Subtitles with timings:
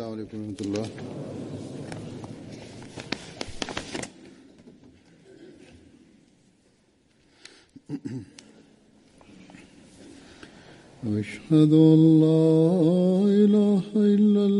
[0.00, 0.86] السلام عليكم ورحمة الله.
[11.20, 12.44] أشهد أن لا
[13.44, 14.59] إله إلا الله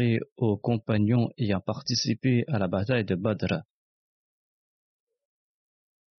[0.00, 3.62] et aux compagnons ayant participé à la bataille de Badr.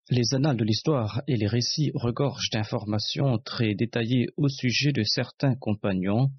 [0.10, 5.56] Les annales de l'histoire et les récits regorgent d'informations très détaillées au sujet de certains
[5.56, 6.32] compagnons,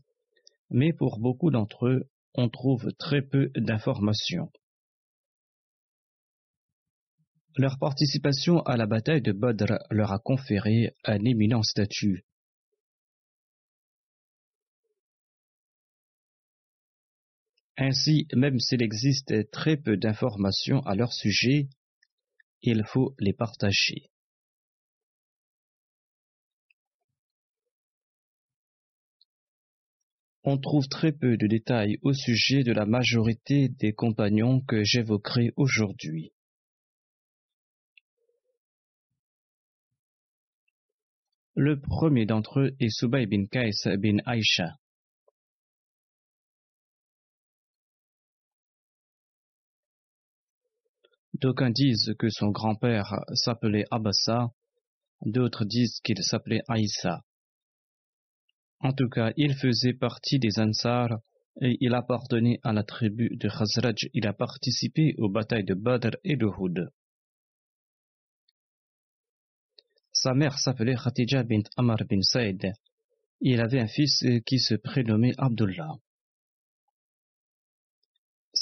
[0.70, 4.50] mais pour beaucoup d'entre eux, on trouve très peu d'informations.
[7.56, 12.25] Leur participation à la bataille de Badr leur a conféré un éminent statut.
[17.82, 21.70] Ainsi, même s'il existe très peu d'informations à leur sujet,
[22.60, 24.10] il faut les partager.
[30.44, 35.54] On trouve très peu de détails au sujet de la majorité des compagnons que j'évoquerai
[35.56, 36.32] aujourd'hui.
[41.54, 44.76] Le premier d'entre eux est Subay bin Qais bin Aïcha.
[51.41, 54.51] D'aucuns disent que son grand-père s'appelait Abassa,
[55.25, 57.25] d'autres disent qu'il s'appelait Aïssa.
[58.81, 61.21] En tout cas, il faisait partie des Ansar
[61.62, 64.11] et il appartenait à la tribu de Khazraj.
[64.12, 66.91] Il a participé aux batailles de Badr et de Houd.
[70.12, 72.71] Sa mère s'appelait Khatija bint Amr bin Saïd.
[73.41, 75.95] Il avait un fils qui se prénommait Abdullah.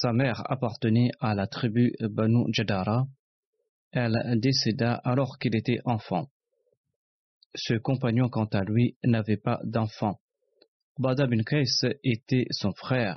[0.01, 3.09] Sa mère appartenait à la tribu Banu Jadara.
[3.91, 6.31] Elle décéda alors qu'il était enfant.
[7.57, 10.21] Ce compagnon, quant à lui, n'avait pas d'enfant.
[11.01, 11.65] Bada bin Qais
[12.05, 13.17] était son frère.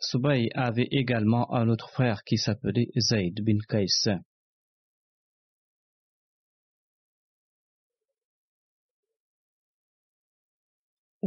[0.00, 4.18] Subay avait également un autre frère qui s'appelait Zayd bin Qais.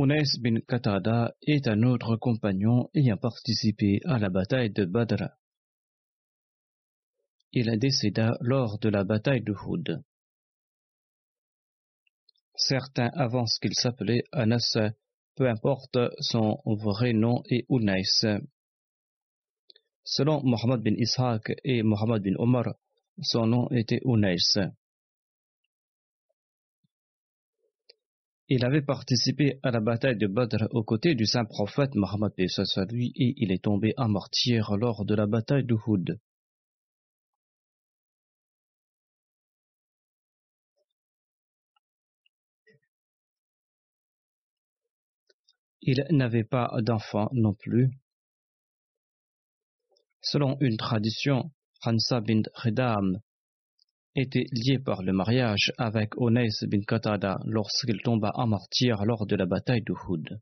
[0.04, 5.30] Unais bin Qatada est un autre compagnon ayant participé à la bataille de Badr.
[7.52, 10.04] Il décéda lors de la bataille de Houd.
[12.56, 14.76] Certains avancent qu'il s'appelait Anas,
[15.36, 18.02] peu importe son vrai nom est Unais.
[20.04, 22.74] Selon Mohammed bin Ishaq et Mohammed bin Omar,
[23.22, 24.58] son nom était Unais.
[28.54, 32.34] Il avait participé à la bataille de Badr aux côtés du saint prophète Mohammed
[32.92, 36.20] lui et il est tombé en martyr lors de la bataille de Houd.
[45.82, 47.90] Il n'avait pas d'enfant non plus.
[50.20, 51.54] Selon une tradition,
[51.86, 53.22] Hansa bin Khidam
[54.16, 59.36] était lié par le mariage avec Onais bin Qatada lorsqu'il tomba en martyr lors de
[59.36, 60.40] la bataille d'Uhud.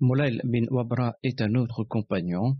[0.00, 2.56] Moulail bin Wabra est un autre compagnon.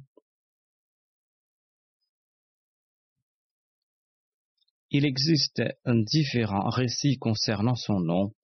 [4.90, 8.34] Il existe un différent récit concernant son nom.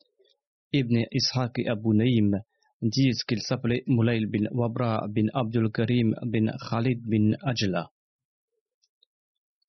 [0.72, 2.42] Ibn Ishaq et Abu Naïm
[2.82, 7.90] disent qu'il s'appelait Mulail bin Wabra bin Abdul Karim bin Khalid bin Ajla.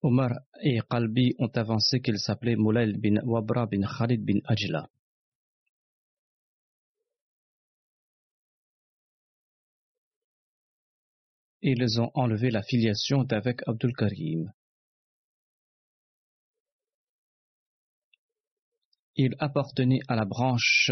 [0.01, 4.89] Omar et Qalbi ont avancé qu'il s'appelait Mulail bin Wabra bin Khalid bin Ajla.
[11.61, 14.53] Ils ont enlevé la filiation d'avec Abdul Karim.
[19.15, 20.89] Il appartenait à la branche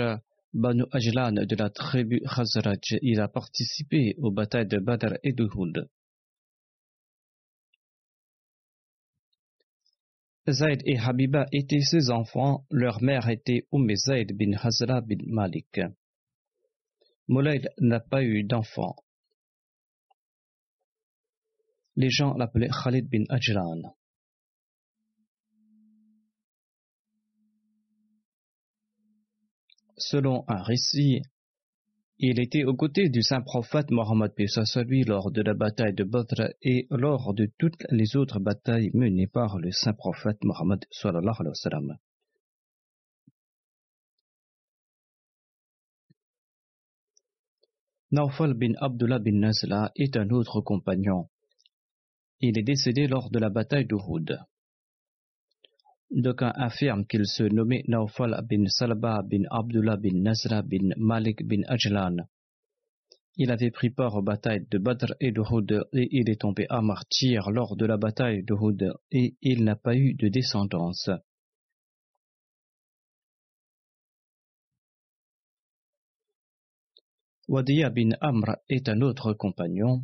[0.54, 2.98] Banu Ajlan de la tribu Khazraj.
[3.02, 5.36] Il a participé aux batailles de Badr et.
[10.50, 12.66] Zayd et Habiba étaient ses enfants.
[12.72, 15.82] Leur mère était Umm Zayd bin Hazra bin Malik.
[17.28, 18.96] Moulaïd n'a pas eu d'enfant.
[21.98, 23.82] Les gens l'appelaient Khalid bin Ajlan.
[29.98, 31.24] Selon un récit,
[32.20, 34.32] il était aux côtés du saint prophète Mohammed
[34.88, 39.28] lui lors de la bataille de Badr et lors de toutes les autres batailles menées
[39.28, 41.34] par le saint prophète Mohammed sallallahu
[48.54, 51.30] bin Abdullah bin Nazla est un autre compagnon.
[52.40, 54.40] Il est décédé lors de la bataille d'Uhud.
[56.10, 61.64] D'aucuns affirment qu'il se nommait Naufal bin Salba bin Abdullah bin Nazra bin Malik bin
[61.68, 62.28] Ajlan.
[63.36, 65.42] Il avait pris part aux batailles de Badr et de
[65.94, 68.56] et il est tombé à martyr lors de la bataille de
[69.12, 71.10] et il n'a pas eu de descendance.
[77.50, 80.04] Wadiya bin Amr est un autre compagnon.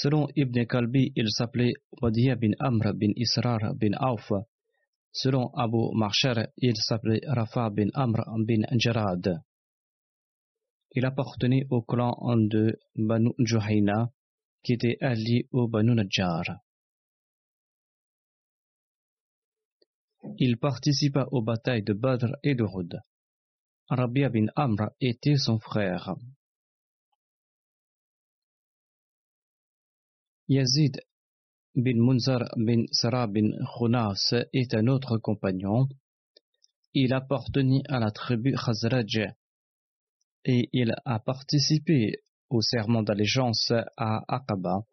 [0.00, 4.30] Selon Ibn Kalbi, il s'appelait Wadiya bin Amr bin Israr bin Auf.
[5.10, 9.42] Selon Abu Marshar, il s'appelait Rafa bin Amr bin Jarad.
[10.92, 14.12] Il appartenait au clan de Banu Juhayna,
[14.62, 16.60] qui était allié au Banu Najjar.
[20.38, 23.00] Il participa aux batailles de Badr et de Hud.
[23.90, 26.14] Rabia bin Amr était son frère.
[30.48, 31.02] Yazid
[31.74, 35.86] bin Munzar bin Sarah bin Khunas est un autre compagnon.
[36.94, 39.28] Il appartenait à la tribu Khazraj
[40.46, 44.84] et il a participé au serment d'allégeance à Aqaba.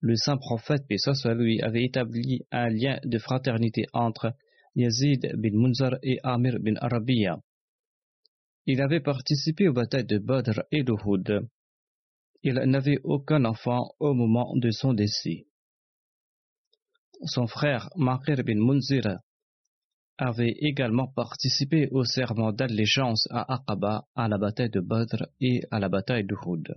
[0.00, 0.98] Le saint prophète, paix
[1.34, 4.36] lui, avait établi un lien de fraternité entre
[4.76, 7.40] Yazid bin Munzar et Amir bin Arabiya.
[8.66, 11.48] Il avait participé aux batailles de Badr et de Houd.
[12.42, 15.46] Il n'avait aucun enfant au moment de son décès.
[17.24, 19.18] Son frère Makir bin Munzir
[20.18, 25.78] avait également participé au serment d'allégeance à Aqaba, à la bataille de Badr et à
[25.78, 26.74] la bataille de Houd.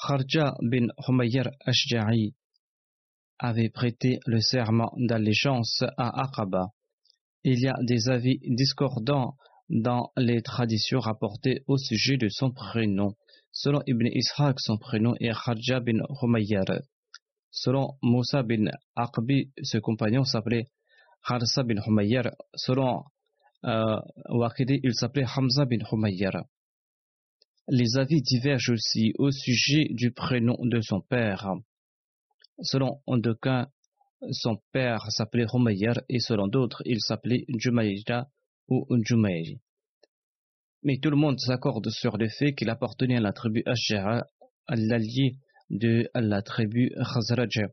[0.00, 2.34] Kharja bin Humayr Ashja'i
[3.38, 6.68] avait prêté le serment d'allégeance à Aqaba.
[7.44, 9.36] Il y a des avis discordants
[9.68, 13.14] dans les traditions rapportées au sujet de son prénom.
[13.52, 16.64] Selon Ibn Ishaq, son prénom est Kharja bin Humayr.
[17.50, 20.66] Selon Moussa bin Aqbi, ce compagnon s'appelait
[21.24, 22.30] Harsa bin Humayr.
[22.54, 23.04] Selon
[23.64, 24.00] euh,
[24.68, 26.44] il s'appelait Hamza bin Humayr.
[27.68, 31.50] Les avis divergent aussi au sujet du prénom de son père.
[32.60, 33.68] Selon d'aucuns,
[34.30, 38.28] son père s'appelait Humayr et selon d'autres, il s'appelait Jumayra
[38.68, 38.86] ou.
[40.82, 44.26] Mais tout le monde s'accorde sur le fait qu'il appartenait à la tribu Ashjara,
[44.68, 45.36] l'allié
[45.70, 47.68] de la tribu Khazraj.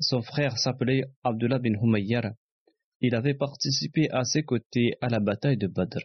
[0.00, 2.32] Son frère s'appelait Abdullah bin Humayyar.
[3.00, 6.00] Il avait participé à ses côtés à la bataille de Badr.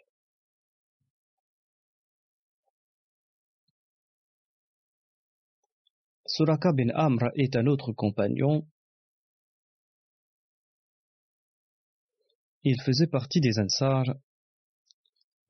[6.26, 8.66] Suraka bin Amr est un autre compagnon.
[12.63, 14.03] Il faisait partie des Ansar.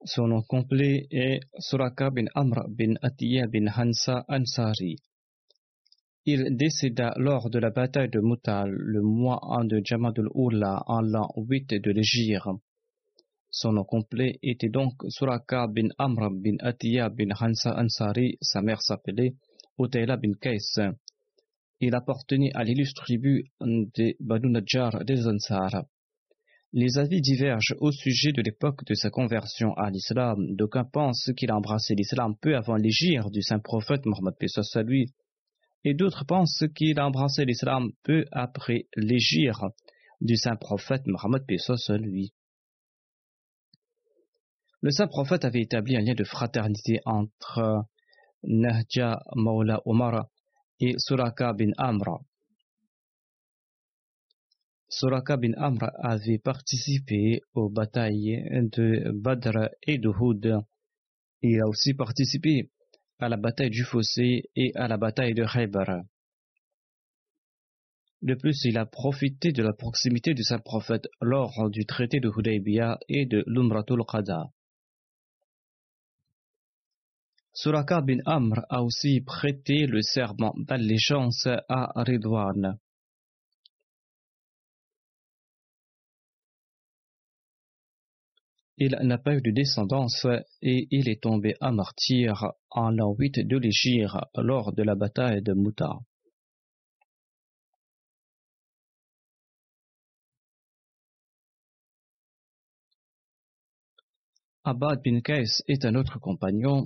[0.06, 4.96] Son nom complet est Suraka bin Amr bin Atiyah bin Hansa Ansari.
[6.26, 11.28] Il décéda lors de la bataille de Mutal le mois de Jamadul Ula en l'an
[11.36, 12.48] 8 de l'Égypte.
[13.50, 18.38] Son nom complet était donc Suraka bin Amr bin Atiyah bin Hansa Ansari.
[18.40, 19.36] Sa mère s'appelait
[19.78, 20.80] Utayla bin Kais.
[21.82, 25.84] il appartenait à l'illustre tribu des Banu des Ansar.
[26.74, 30.56] Les avis divergent au sujet de l'époque de sa conversion à l'islam.
[30.56, 34.36] D'aucuns pensent qu'il a embrassé l'islam peu avant l'égir du saint prophète Mohammed
[34.74, 35.14] à lui,
[35.84, 39.70] et d'autres pensent qu'il a embrassé l'islam peu après l'égir
[40.22, 41.44] du saint prophète Mohammed
[41.90, 42.32] à lui.
[44.80, 47.84] Le saint prophète avait établi un lien de fraternité entre
[48.44, 50.30] Nahja Maula Omar
[50.80, 52.22] et Suraka bin Amra.
[54.94, 60.60] Suraka bin Amra avait participé aux batailles de Badr et de Houd.
[61.42, 62.70] Il a aussi participé
[63.20, 66.04] à la bataille du Fossé et à la bataille de Khaybar.
[68.22, 72.30] De plus, il a profité de la proximité du saint prophète lors du traité de
[72.30, 74.50] Hudaybiyah et de l'Umratul Qada.
[77.54, 82.78] Suraka bin Amr a aussi prêté le serment d'allégeance à Ridwan.
[88.78, 90.26] Il n'a pas eu de descendance
[90.62, 95.42] et il est tombé à martyr en l'an 8 de l'Égypte lors de la bataille
[95.42, 96.00] de Mouta.
[104.64, 106.86] Abad bin Kais est un autre compagnon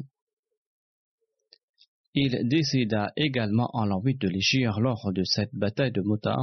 [2.17, 6.37] il décéda également en l'an 8 de l'Égypte lors de cette bataille de Mota.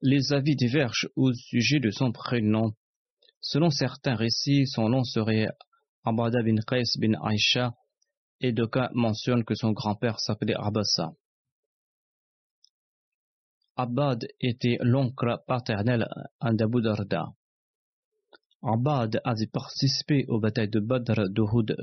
[0.00, 2.72] Les avis divergent au sujet de son prénom.
[3.48, 5.46] Selon certains récits, son nom serait
[6.02, 7.74] Abada bin Qais bin Aisha
[8.40, 11.12] et d'aucuns mentionnent que son grand-père s'appelait Abassa.
[13.76, 16.08] Abad était l'oncle paternel
[16.42, 17.26] d'Abu Darda.
[18.64, 21.76] Abad avait participé aux batailles de Badr, d'Uhud,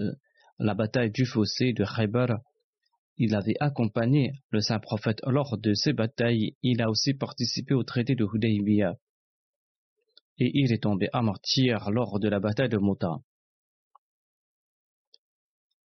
[0.59, 2.41] la bataille du fossé de Khaybar
[3.15, 6.57] il avait accompagné le saint prophète lors de ces batailles.
[6.61, 8.95] Il a aussi participé au traité de Hudaybiyah.
[10.39, 13.17] Et il est tombé à martyr lors de la bataille de Mouta.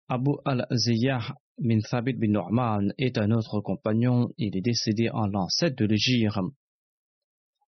[0.07, 4.29] Abu al-Ziyah bin Thabit bin Nu'man est un autre compagnon.
[4.37, 6.39] Il est décédé en l'an 7 de l'Égypte.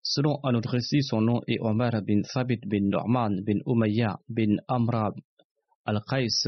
[0.01, 4.57] Selon un autre récit, son nom est Omar bin Thabit bin Nu'man bin Umayyah bin
[4.67, 5.13] Amra
[5.85, 6.47] al-Qais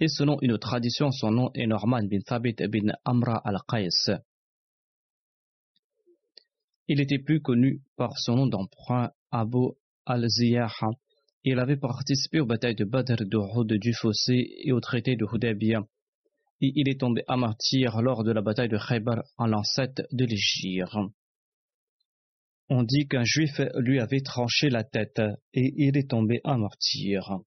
[0.00, 4.10] et selon une tradition, son nom est Norman bin Thabit bin Amra al-Qais.
[6.88, 9.72] Il était plus connu par son nom d'emprunt Abu
[10.06, 10.70] al-Ziyah.
[11.42, 15.26] Il avait participé aux batailles de Badr, de Houd, du Fossé et au traité de
[15.30, 15.82] Hudaybiyah.
[16.60, 20.02] Et il est tombé à martyr lors de la bataille de Khaybar en l'an 7
[20.12, 20.94] de l'Égypte.
[22.68, 25.20] On dit qu'un juif lui avait tranché la tête
[25.52, 27.40] et il est tombé à martyr.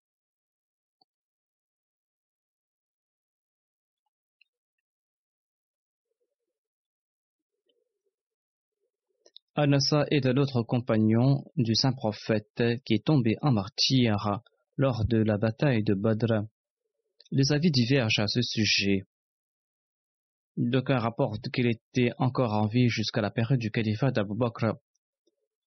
[9.59, 14.43] Anassa est un autre compagnon du saint prophète qui est tombé en martyr
[14.75, 16.43] lors de la bataille de Badr.
[17.31, 19.07] Les avis divergent à ce sujet.
[20.57, 24.75] D'aucuns rapportent qu'il était encore en vie jusqu'à la période du califat d'Abu Bakr.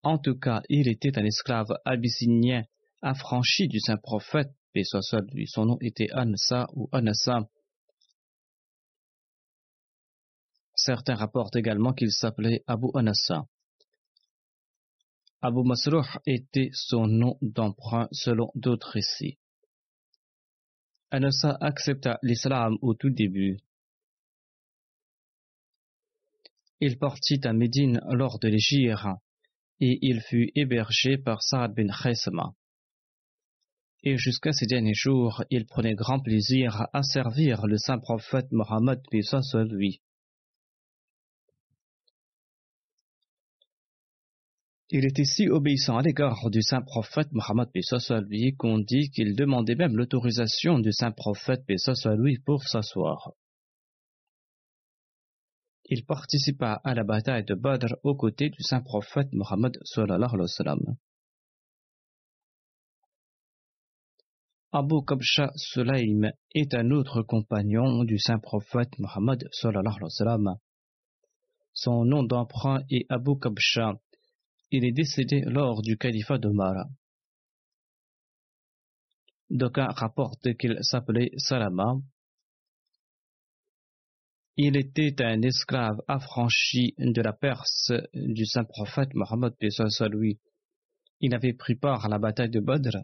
[0.05, 2.63] En tout cas, il était un esclave abyssinien
[3.03, 7.49] affranchi du saint prophète, et soit Son nom était Anassa ou Anassa.
[10.77, 13.47] Certains rapportent également qu'il s'appelait Abu Anassa.
[15.43, 19.39] Abu Masrouh était son nom d'emprunt selon d'autres récits.
[21.11, 23.59] Anassa accepta l'islam au tout début.
[26.81, 29.07] Il partit à Médine lors de l'Égypte
[29.81, 32.55] et il fut hébergé par Saad bin Khaisama.
[34.03, 39.01] Et jusqu'à ces derniers jours, il prenait grand plaisir à servir le saint prophète Mohammed
[39.71, 40.01] lui.
[44.93, 47.69] Il était si obéissant à l'égard du saint prophète Mohammed
[48.29, 51.63] lui qu'on dit qu'il demandait même l'autorisation du saint prophète
[52.19, 53.31] lui pour s'asseoir.
[55.85, 59.79] Il participa à la bataille de Badr aux côtés du saint prophète Mohammed
[64.73, 69.49] Abu Kabsha Sulaim est un autre compagnon du saint prophète Mohammed
[71.73, 73.95] Son nom d'emprunt est Abu Kabsha
[74.71, 76.87] il est décédé lors du califat de Mara.
[79.51, 81.97] D'aucuns rapportent qu'il s'appelait Salama.
[84.57, 89.55] Il était un esclave affranchi de la Perse du saint prophète Mohammed
[90.13, 90.39] lui.
[91.21, 92.97] Il avait pris part à la bataille de Badr.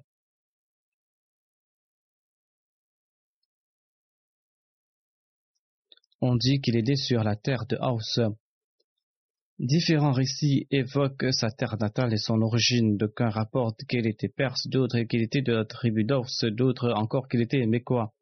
[6.20, 8.36] On dit qu'il était sur la terre de Haus
[9.58, 12.98] Différents récits évoquent sa terre natale et son origine.
[12.98, 17.40] D'aucuns rapportent qu'il était perse, d'autres qu'il était de la tribu d'Ors, d'autres encore qu'il
[17.40, 18.12] était mécois.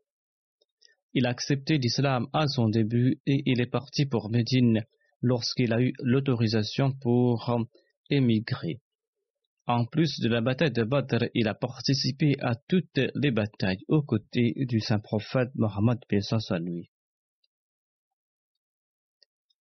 [1.12, 4.84] Il a accepté l'islam à son début et il est parti pour Médine
[5.22, 7.58] lorsqu'il a eu l'autorisation pour
[8.10, 8.80] émigrer.
[9.66, 14.02] En plus de la bataille de Badr, il a participé à toutes les batailles aux
[14.02, 15.98] côtés du saint prophète Mohammed
[16.60, 16.90] lui.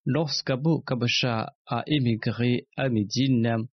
[0.05, 3.67] Lorsqu'Abu Kabasha a émigré à Médine,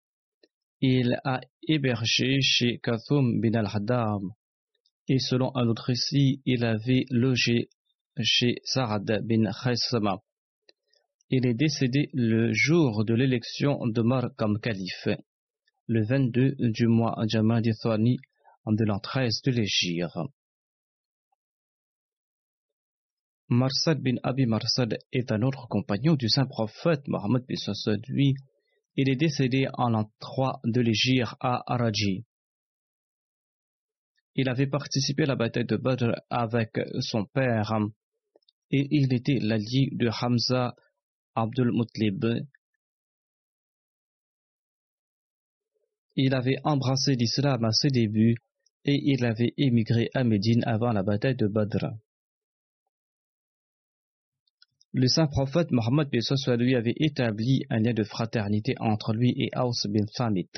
[0.81, 4.31] il a hébergé chez Kathum bin al-Haddam
[5.09, 7.69] et selon un autre récit, il avait logé
[8.23, 10.23] chez Sarad bin Khaysama.
[11.31, 15.09] Il est décédé le jour de l'élection d'Omar comme calife,
[15.89, 18.19] le 22 du mois Jamadi Thani
[18.69, 20.17] de l'an 13 de l'Égypte.
[23.53, 27.45] Marsad bin Abi Marsad est un autre compagnon du saint prophète Mohammed
[28.07, 28.35] lui.
[28.95, 32.25] Il est décédé en l'an 3 de l'Égypte à Araji.
[34.37, 37.77] Il avait participé à la bataille de Badr avec son père
[38.71, 40.77] et il était l'allié de Hamza
[41.35, 42.25] Abdul Mutlib.
[46.15, 48.37] Il avait embrassé l'islam à ses débuts
[48.85, 51.97] et il avait émigré à Médine avant la bataille de Badr.
[54.93, 56.09] Le saint prophète Mohammed
[56.59, 60.51] lui avait établi un lien de fraternité entre lui et Aus bin Thamit.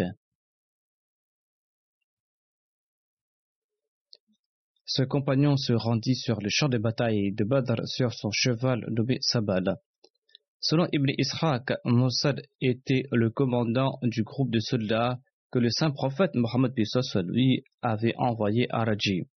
[4.86, 9.18] Ce compagnon se rendit sur le champ de bataille de Badr sur son cheval nommé
[9.20, 9.76] Sabad.
[10.60, 15.18] Selon Ibn Ishaq, Mossad était le commandant du groupe de soldats
[15.50, 16.72] que le saint prophète Mohammed
[17.26, 19.28] lui avait envoyé à Raji.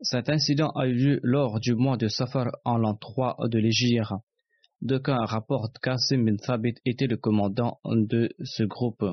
[0.00, 4.12] Cet incident a eu lieu lors du mois de Safar en l'an 3 de l'Égypte.
[4.80, 9.04] D'aucuns rapportent qu'Asim bin Thabit était le commandant de ce groupe.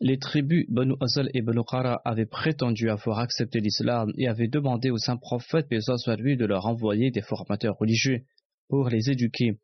[0.00, 4.90] Les tribus Banu Azal et Banu Qara avaient prétendu avoir accepté l'islam et avaient demandé
[4.90, 5.68] au saint prophète,
[6.18, 8.24] lui, de leur envoyer des formateurs religieux
[8.68, 9.60] pour les éduquer.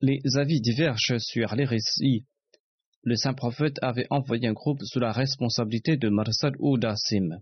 [0.00, 2.24] Les avis divergent sur les récits
[3.02, 7.40] le saint prophète avait envoyé un groupe sous la responsabilité de Marsad ou d'Asim.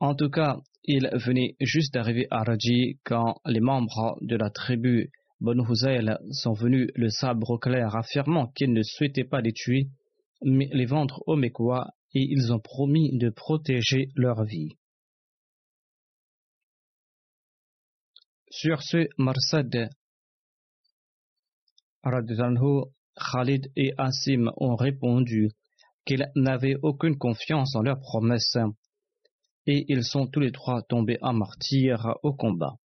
[0.00, 5.10] En tout cas, il venait juste d'arriver à Raji quand les membres de la tribu
[5.40, 9.88] Banu Huzayl sont venus le sabre clair affirmant qu'ils ne souhaitaient pas les tuer,
[10.42, 14.76] mais les vendre aux Mécois et ils ont promis de protéger leur vie.
[18.56, 19.90] Sur ce, Marsad,
[22.04, 25.50] Khalid et Asim ont répondu
[26.06, 28.56] qu'ils n'avaient aucune confiance en leurs promesses
[29.66, 32.76] et ils sont tous les trois tombés en martyrs au combat.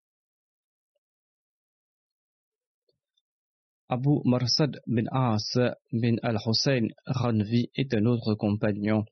[3.90, 5.56] Abu Marsad bin As
[5.92, 9.06] bin al-Hussein Ranvi est un autre compagnon.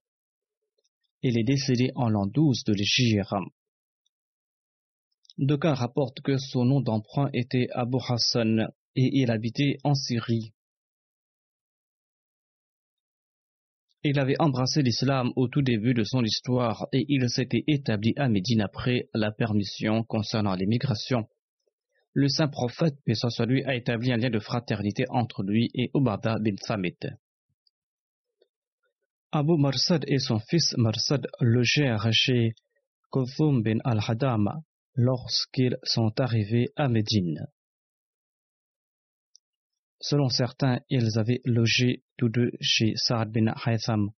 [1.21, 3.35] Il est décédé en l'an 12 de l'Égypte.
[5.37, 10.53] D'aucuns rapportent que son nom d'emprunt était Abu Hassan et il habitait en Syrie.
[14.03, 18.29] Il avait embrassé l'islam au tout début de son histoire et il s'était établi à
[18.29, 21.27] Médine après la permission concernant l'immigration.
[22.13, 25.91] Le saint prophète, paix soit lui, a établi un lien de fraternité entre lui et
[25.93, 26.97] Ubada bin Thamit.
[29.31, 32.55] Abu Marsad et son fils Marsad logèrent chez
[33.11, 34.63] Kothum bin al-Hadam
[34.97, 37.47] lorsqu'ils sont arrivés à Médine.
[40.01, 44.09] Selon certains, ils avaient logé tous deux chez Saad bin Haytham.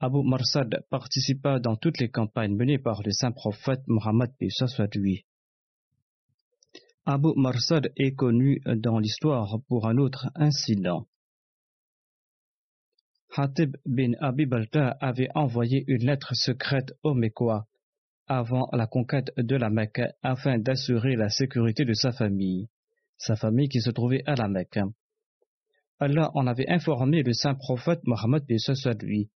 [0.00, 4.30] Abu Marsad participa dans toutes les campagnes menées par le saint prophète Mohammed
[4.94, 5.24] lui.
[7.04, 11.08] Abu Marsad est connu dans l'histoire pour un autre incident.
[13.34, 17.66] Hatib bin Abi Balta avait envoyé une lettre secrète aux Mécois
[18.28, 22.68] avant la conquête de la Mecque afin d'assurer la sécurité de sa famille,
[23.16, 24.80] sa famille qui se trouvait à la Mecque.
[25.98, 28.44] Allah en avait informé le saint prophète Mohammed
[29.02, 29.30] lui,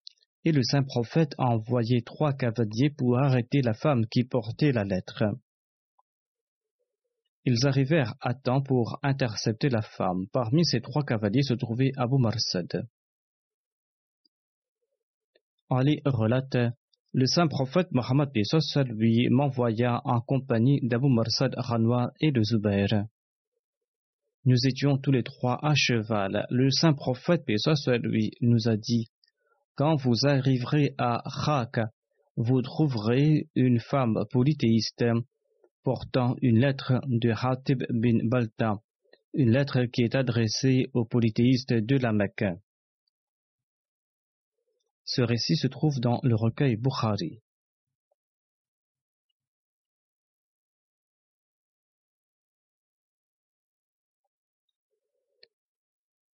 [0.44, 4.84] et le saint prophète a envoyé trois cavaliers pour arrêter la femme qui portait la
[4.84, 5.24] lettre.
[7.46, 10.28] Ils arrivèrent à temps pour intercepter la femme.
[10.32, 12.88] Parmi ces trois cavaliers se trouvait Abu Marsad.
[15.70, 16.76] Ali relate
[17.14, 18.30] le saint prophète Mohammed
[18.88, 23.06] lui m'envoya en compagnie d'Abu Marsad Ranwa et de Zubair.
[24.46, 26.46] Nous étions tous les trois à cheval.
[26.50, 27.44] Le saint prophète,
[28.02, 29.10] lui, nous a dit
[29.76, 31.86] Quand vous arriverez à Khak,
[32.38, 35.04] vous trouverez une femme polythéiste
[35.84, 38.80] portant une lettre de Hatib bin Balta,
[39.34, 42.46] une lettre qui est adressée aux polythéistes de la Mecque.
[45.04, 47.42] Ce récit se trouve dans le recueil Bukhari.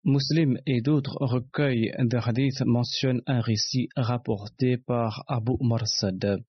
[0.08, 6.44] Muslim et d'autres recueils de hadith mentionnent un récit rapporté par Abu Marsad.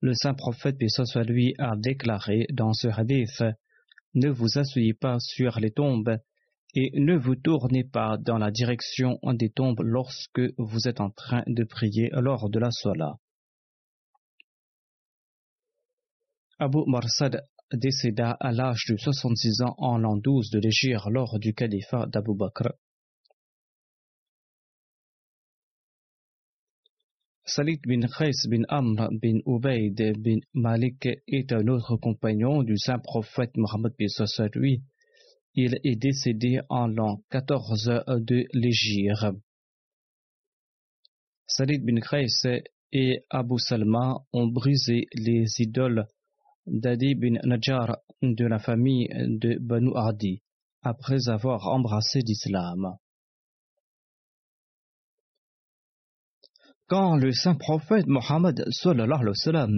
[0.00, 3.42] Le saint prophète, paix lui, a déclaré dans ce hadith
[4.14, 6.16] Ne vous asseyez pas sur les tombes
[6.76, 11.42] et ne vous tournez pas dans la direction des tombes lorsque vous êtes en train
[11.46, 13.16] de prier lors de la sola.
[16.58, 21.54] Abu Marsad décéda à l'âge de 66 ans en l'an 12 de l'Égypte lors du
[21.54, 22.72] califat d'Abu Bakr.
[27.44, 32.98] Salid bin Khais bin Amr bin Ubaid bin Malik est un autre compagnon du saint
[32.98, 33.94] prophète Mohammed
[34.54, 34.82] lui.
[35.58, 39.40] Il est décédé en l'an 14 de l'Égypte.
[41.46, 46.06] Salid bin Khais et Abu Salma ont brisé les idoles
[46.66, 50.42] d'Adi bin Najjar de la famille de Banu Adi
[50.82, 52.98] après avoir embrassé l'islam.
[56.88, 58.62] Quand le saint prophète Mohammed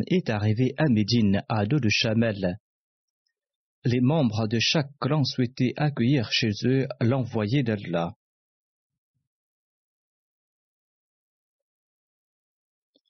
[0.09, 2.59] est arrivé à Médine à dos de Chamel,
[3.89, 8.13] les membres de chaque clan souhaitaient accueillir chez eux l'envoyé d'Allah.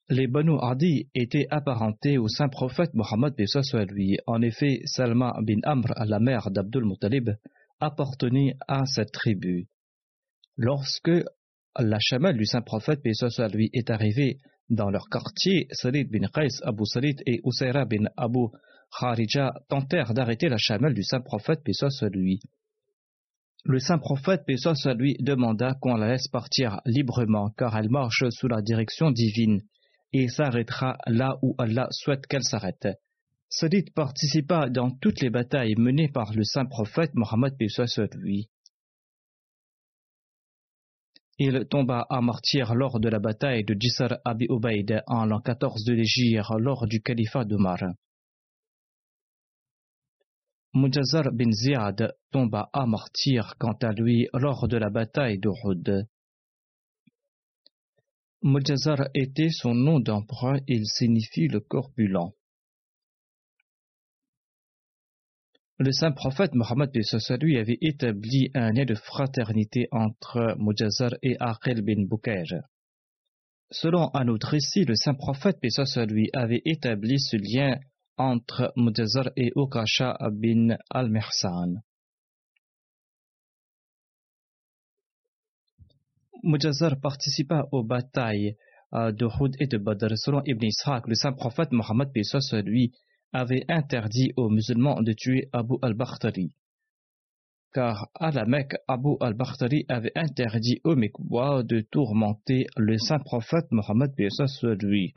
[0.08, 3.34] Les Banu Adi étaient apparentés au saint prophète Mohammed
[3.90, 4.18] lui.
[4.26, 7.30] En effet, Salma bin Amr, la mère d'Abdul Muttalib,
[7.80, 9.66] appartenait à cette tribu.
[10.56, 11.10] Lorsque
[11.76, 13.00] la chamelle du saint prophète
[13.52, 14.38] lui est arrivée
[14.70, 18.46] dans leur quartier, Salid bin Qais, Abu Salid et Usayra bin Abu
[18.90, 21.62] Kharija tentèrent d'arrêter la chamelle du saint prophète
[22.12, 22.40] lui.
[23.64, 24.44] Le saint prophète
[24.96, 29.62] lui demanda qu'on la laisse partir librement car elle marche sous la direction divine
[30.12, 32.88] et s'arrêtera là où Allah souhaite qu'elle s'arrête.
[33.50, 37.54] Sadid participa dans toutes les batailles menées par le saint prophète Mohammed
[38.14, 38.48] lui.
[41.38, 45.84] Il tomba à martyr lors de la bataille de Jisr Abi Ubaid en l'an 14
[45.84, 47.78] de l'Égypte lors du califat d'Omar.
[50.78, 56.06] Mujazar bin Ziyad tomba à martyr quant à lui lors de la bataille d'Uhud.
[58.42, 62.32] Mujazar était son nom d'emprunt, il signifie le corpulent.
[65.78, 66.92] Le saint prophète Mohammed
[67.40, 72.68] lui avait établi un lien de fraternité entre Mujazar et Aqil bin Bukair.
[73.72, 75.58] Selon un autre récit, le saint prophète
[76.08, 77.80] lui avait établi ce lien
[78.18, 81.82] entre Mujazar et Ukasha bin al-Mihsan.
[86.42, 88.56] Mujazar participa aux batailles
[88.94, 90.16] euh, de Houd et de Badr.
[90.16, 92.10] Selon Ibn Ishaq, le saint prophète Mohammed
[92.64, 92.92] lui
[93.32, 96.52] avait interdit aux musulmans de tuer Abu al-Bakhtari.
[97.74, 103.70] Car à la Mecque, Abu al-Bakhtari avait interdit aux Mekwa de tourmenter le saint prophète
[103.70, 104.12] Mohammed
[104.80, 105.12] lui.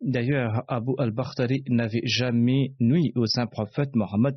[0.00, 4.36] D'ailleurs, Abu al-Bakhtari n'avait jamais nuit au saint prophète Mohammed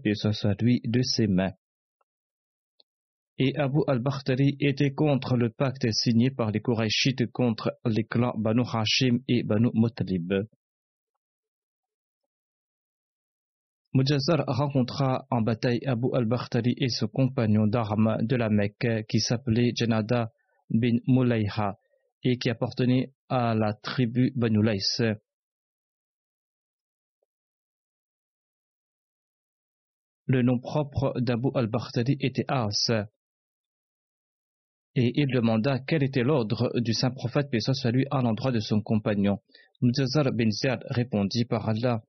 [0.61, 1.53] lui de ses mains
[3.39, 8.63] et Abu al-Bakhtari était contre le pacte signé par les Qurayshites contre les clans Banu
[8.65, 10.33] Hashim et Banu Muttalib.
[13.93, 19.71] Mujazar rencontra en bataille Abu al-Bakhtari et son compagnon d'armes de la Mecque qui s'appelait
[19.75, 20.31] Janada
[20.69, 21.77] bin Mulayha
[22.23, 24.59] et qui appartenait à la tribu Banu.
[30.27, 32.91] Le nom propre d'Abu al-Bakhtari était As
[34.99, 38.59] et il demanda quel était l'ordre du saint prophète paix soit lui à l'endroit de
[38.59, 39.39] son compagnon.
[39.81, 42.01] Muzazar bin Ziyad répondit par Allah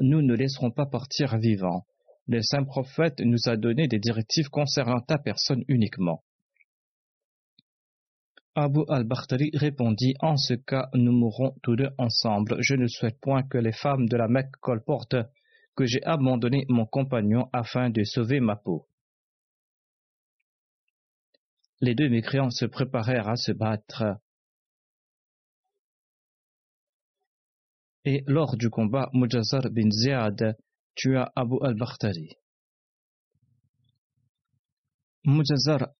[0.00, 1.84] Nous ne laisserons pas partir vivants.
[2.28, 6.22] Le saint prophète nous a donné des directives concernant ta personne uniquement.
[8.54, 12.56] Abu al-Bakhtari répondit En ce cas, nous mourrons tous deux ensemble.
[12.60, 15.16] Je ne souhaite point que les femmes de la Mecque colportent
[15.78, 18.88] que j'ai abandonné mon compagnon afin de sauver ma peau.
[21.80, 24.02] Les deux mécréants se préparèrent à se battre.
[28.04, 30.56] Et lors du combat, Mujazar bin Ziyad
[30.96, 32.32] tua Abu al-Bakhtari.
[35.24, 35.90] Mujazar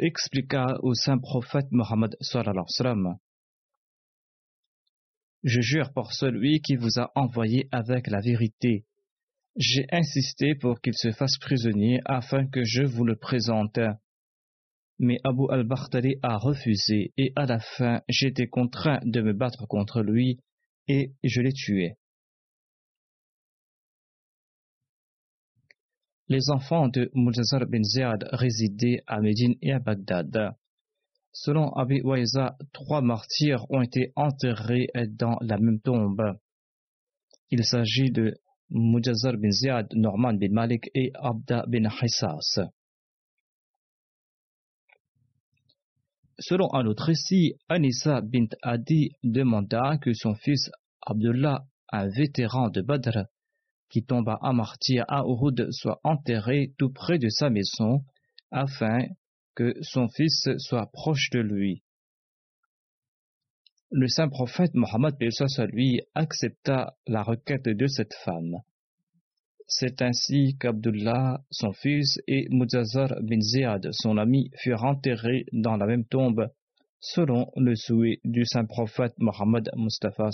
[0.00, 2.16] expliqua au saint prophète Mohammed
[5.46, 8.84] Je jure par celui qui vous a envoyé avec la vérité.
[9.54, 13.78] J'ai insisté pour qu'il se fasse prisonnier afin que je vous le présente.
[14.98, 20.02] Mais Abu al-Bakhtari a refusé et à la fin j'étais contraint de me battre contre
[20.02, 20.40] lui
[20.88, 21.94] et je l'ai tué.
[26.26, 30.56] Les enfants de Mujazar bin Ziyad résidaient à Médine et à Bagdad.
[31.38, 36.22] Selon Abi Waiza, trois martyrs ont été enterrés dans la même tombe.
[37.50, 38.38] Il s'agit de
[38.70, 42.60] Mujazar bin Ziyad, Norman bin Malik et Abda bin Hissas.
[46.38, 50.70] Selon un autre récit, Anissa bint Adi demanda que son fils
[51.02, 53.26] Abdullah, un vétéran de Badr,
[53.90, 58.06] qui tomba à martyr à Uhud, soit enterré tout près de sa maison,
[58.50, 59.00] afin
[59.56, 61.82] que son fils soit proche de lui.
[63.90, 65.14] Le saint prophète Mohammed
[65.72, 68.58] lui accepta la requête de cette femme.
[69.66, 75.86] C'est ainsi qu'Abdullah, son fils, et Muzazar bin Ziyad, son ami, furent enterrés dans la
[75.86, 76.48] même tombe,
[77.00, 80.30] selon le souhait du saint prophète Mohammed Mustafa.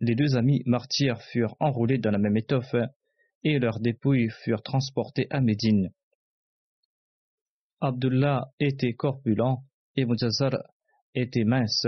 [0.00, 2.74] Les deux amis martyrs furent enroulés dans la même étoffe
[3.44, 5.90] et leurs dépouilles furent transportées à Médine.
[7.80, 9.62] Abdullah était corpulent
[9.96, 10.52] et Muzazar
[11.14, 11.86] était mince.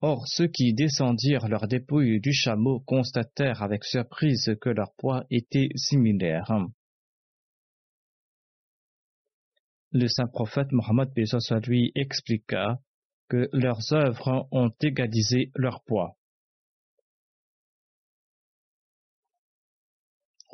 [0.00, 5.68] Or, ceux qui descendirent leurs dépouilles du chameau constatèrent avec surprise que leur poids était
[5.76, 6.50] similaire.
[9.92, 11.10] Le saint prophète Mohammed
[11.66, 12.80] lui expliqua
[13.28, 16.16] que leurs œuvres ont égalisé leur poids.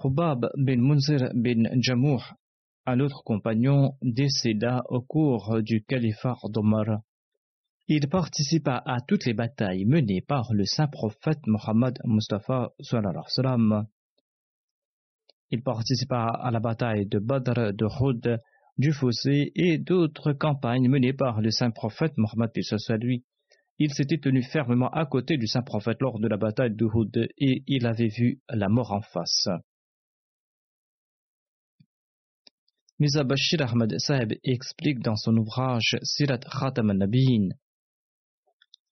[0.00, 2.22] Khubab bin Munzir bin Jamouh,
[2.86, 7.02] un autre compagnon, décéda au cours du califat d'Omar.
[7.86, 12.70] Il participa à toutes les batailles menées par le saint prophète Mohammed Mustafa.
[15.50, 18.40] Il participa à la bataille de Badr, de Houd,
[18.78, 22.52] du Fossé et d'autres campagnes menées par le saint prophète Mohammed.
[23.78, 27.14] Il s'était tenu fermement à côté du saint prophète lors de la bataille de Houd
[27.36, 29.48] et il avait vu la mort en face.
[33.00, 37.48] Mirza Bashir Ahmad Saeb explique dans son ouvrage Sirat Khatam al-Nabiyin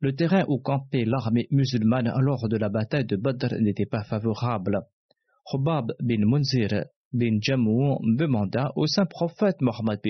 [0.01, 4.81] le terrain où campait l'armée musulmane lors de la bataille de Badr n'était pas favorable.
[5.53, 10.01] Hubab bin Munzir bin Jamou demanda au saint prophète Mohammed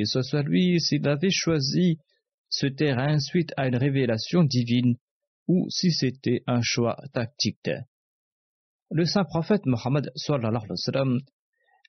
[0.45, 1.99] lui s'il avait choisi
[2.51, 4.97] ce terrain suite à une révélation divine
[5.47, 7.71] ou si c'était un choix tactique.
[8.91, 10.11] Le saint prophète Mohammed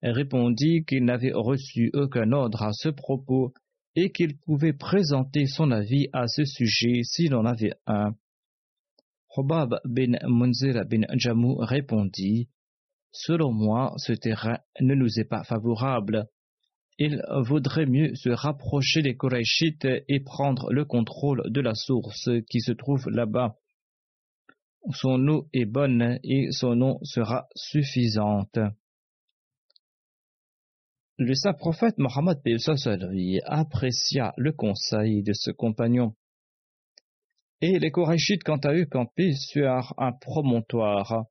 [0.01, 3.53] répondit qu'il n'avait reçu aucun ordre à ce propos
[3.95, 8.15] et qu'il pouvait présenter son avis à ce sujet s'il en avait un.
[9.35, 12.49] Hubab bin Munzir bin Jamou répondit
[13.12, 16.27] Selon moi, ce terrain ne nous est pas favorable.
[16.97, 22.59] Il vaudrait mieux se rapprocher des Korachites et prendre le contrôle de la source qui
[22.59, 23.55] se trouve là-bas.
[24.91, 28.59] Son eau est bonne et son eau sera suffisante.
[31.21, 32.38] Le saint prophète Mohammed
[33.43, 36.13] apprécia le conseil de ce compagnon.
[37.60, 41.25] Et les Korachites, quant à eux, campaient sur un promontoire,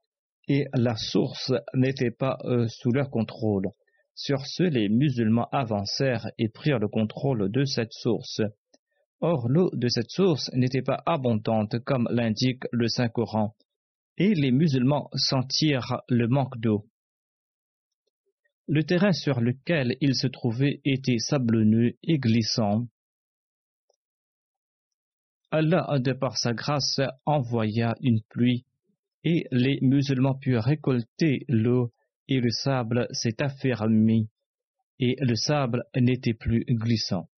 [0.46, 3.70] et la source n'était pas euh, sous leur contrôle.
[4.14, 8.42] Sur ce, les musulmans avancèrent et prirent le contrôle de cette source.
[9.20, 13.54] Or, l'eau de cette source n'était pas abondante comme l'indique le Saint-Coran,
[14.18, 16.84] et les musulmans sentirent le manque d'eau.
[18.70, 22.86] Le terrain sur lequel il se trouvait était sablonneux et glissant.
[25.50, 28.66] Allah, de par sa grâce, envoya une pluie,
[29.24, 31.94] et les musulmans purent récolter l'eau,
[32.28, 34.28] et le sable s'est affermi,
[34.98, 37.30] et le sable n'était plus glissant.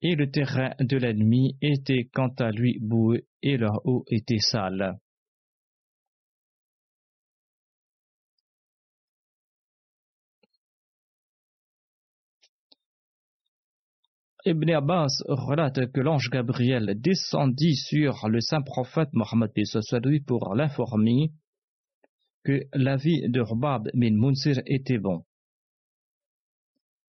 [0.00, 4.98] Et le terrain de l'ennemi était quant à lui boueux, et leur eau était sale.
[14.46, 19.52] Ibn Abbas relate que l'ange Gabriel descendit sur le saint prophète Mohammed
[20.26, 21.32] pour l'informer
[22.42, 25.24] que l'avis de Rubab bin Munsir était bon.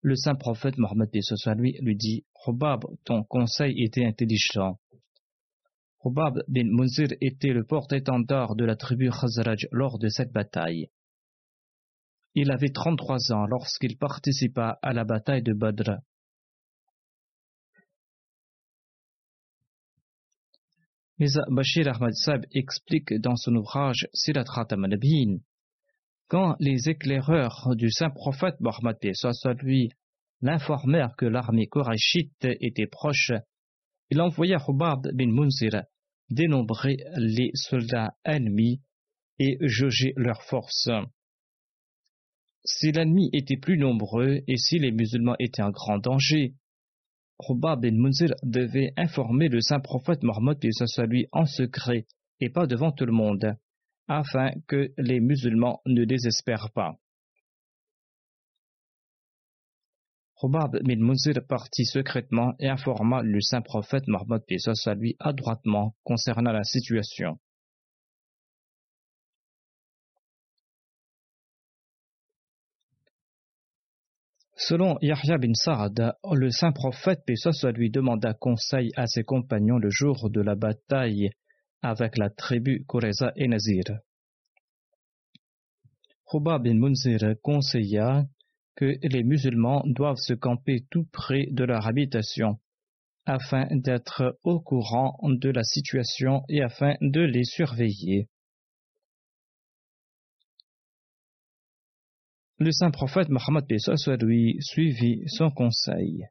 [0.01, 1.09] Le saint prophète Mohammed
[1.57, 4.79] lui lui dit Rubab, ton conseil était intelligent.
[6.05, 10.87] Hubab bin Munzir était le porte-étendard de la tribu Khazraj lors de cette bataille.
[12.35, 15.97] Il avait 33 ans lorsqu'il participa à la bataille de Badr.
[21.19, 24.85] Mirza Bashir Ahmad Sab explique dans son ouvrage Sirat Khatam
[26.27, 28.97] quand les éclaireurs du saint prophète Mohammed
[30.41, 33.31] l'informèrent que l'armée korachiite était proche,
[34.11, 35.83] il envoya Hubab bin Munzir
[36.29, 38.81] dénombrer les soldats ennemis
[39.39, 40.89] et jauger leurs forces.
[42.63, 46.53] Si l'ennemi était plus nombreux et si les musulmans étaient en grand danger,
[47.39, 50.57] Hubab bin Munzir devait informer le saint prophète Mohammed
[51.07, 52.07] lui en secret
[52.39, 53.55] et pas devant tout le monde,
[54.07, 56.97] afin que les musulmans ne désespèrent pas.
[60.41, 64.43] Hubab bin Munzir partit secrètement et informa le saint prophète Mohammed
[64.99, 67.39] lui adroitement concernant la situation.
[74.67, 79.89] Selon Yahya bin Sa'ad, le saint prophète Pessoa lui demanda conseil à ses compagnons le
[79.89, 81.29] jour de la bataille
[81.81, 83.85] avec la tribu Kureza et Nazir.
[86.33, 88.25] Hubab bin Munzir conseilla
[88.75, 92.59] que les musulmans doivent se camper tout près de leur habitation
[93.25, 98.27] afin d'être au courant de la situation et afin de les surveiller.
[102.59, 103.65] Le saint prophète Mohammed
[104.21, 106.25] lui suivit son conseil.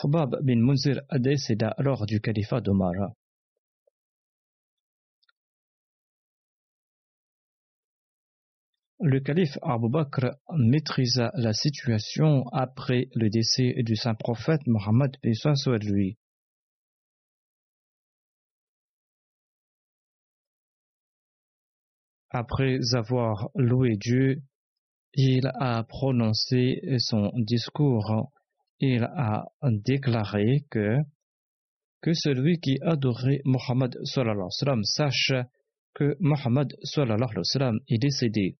[0.00, 2.94] Khubab bin Munzir décéda lors du califat d'Omar.
[9.00, 15.14] Le calife Abu Bakr maîtrisa la situation après le décès du saint prophète Mohammed
[15.82, 16.16] lui.
[22.30, 24.42] Après avoir loué Dieu,
[25.14, 28.30] il a prononcé son discours.
[28.80, 30.98] Il a déclaré que,
[32.12, 35.32] celui qui adorait Mohammed sache
[35.94, 36.76] que Mohammed
[37.88, 38.56] est décédé.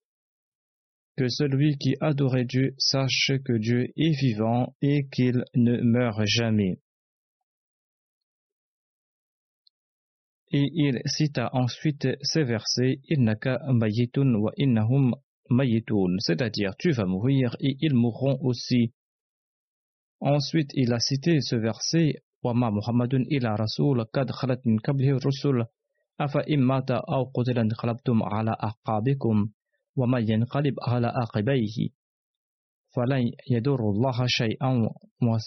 [1.17, 6.81] Que celui qui adorait Dieu sache que Dieu est vivant et qu'il ne meurt jamais.
[10.51, 15.15] Et il cita ensuite ces versets Innaka mayitun wa innahum
[15.51, 18.95] mayitun, c'est-à-dire tu vas mourir et ils mourront aussi.
[20.21, 24.79] Ensuite, il a cité ce verset Wama Muhammadun ila rasul kad khalat min
[25.25, 25.67] rusul
[26.19, 29.51] afa immata aw qutilan khalabtum ala aqabikum
[29.97, 31.93] wama yanqalib ala aqibayhi
[32.95, 34.87] falan yadurru Allah shay'an
[35.21, 35.39] wa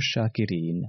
[0.00, 0.88] shakirin.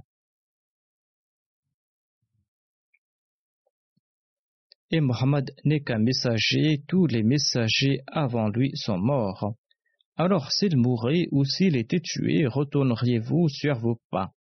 [4.90, 9.56] Et Mohammed n'est qu'un messager, tous les messagers avant lui sont morts.
[10.16, 14.32] Alors s'il mourait ou s'il était tué, retourneriez-vous sur vos pas?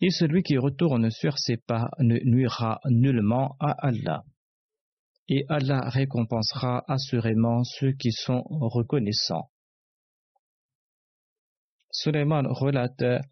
[0.00, 4.24] Et celui qui retourne sur ses pas ne nuira nullement à Allah.
[5.28, 9.50] Et Allah récompensera assurément ceux qui sont reconnaissants.
[11.92, 13.22] Suleiman relate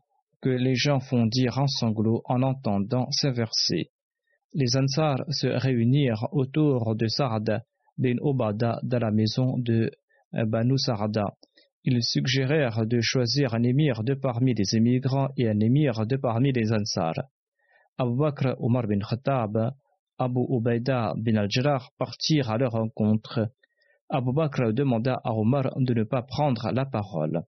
[0.43, 3.91] que les gens font dire en sanglots en entendant ces versets
[4.53, 7.63] les Ansar se réunirent autour de Sarada
[7.99, 9.91] bin Obada dans la maison de
[10.33, 11.35] Banu Sarada.
[11.85, 16.53] Ils suggérèrent de choisir un émir de parmi les émigrants et un émir de parmi
[16.53, 17.15] les Ansar.
[17.97, 19.73] Abu Bakr Omar bin Khattab,
[20.19, 23.49] Abu Ubaida bin al-Jarrah partirent à leur rencontre.
[24.09, 27.45] Abu Bakr demanda à Omar de ne pas prendre la parole.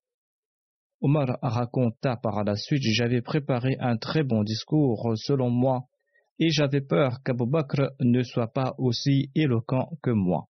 [1.00, 5.88] Omar raconta par la suite J'avais préparé un très bon discours, selon moi,
[6.38, 10.48] et j'avais peur qu'Abou Bakr ne soit pas aussi éloquent que moi.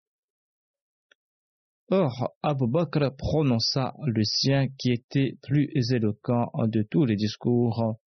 [1.90, 7.98] Or, Abou Bakr prononça le sien qui était plus éloquent de tous les discours.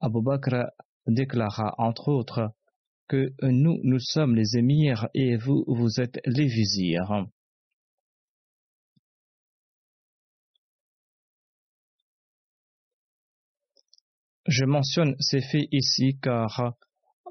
[0.00, 0.70] Abou Bakr
[1.06, 2.50] déclara entre autres
[3.08, 7.26] que nous, nous sommes les émirs et vous, vous êtes les vizirs.
[14.46, 16.74] Je mentionne ces faits ici car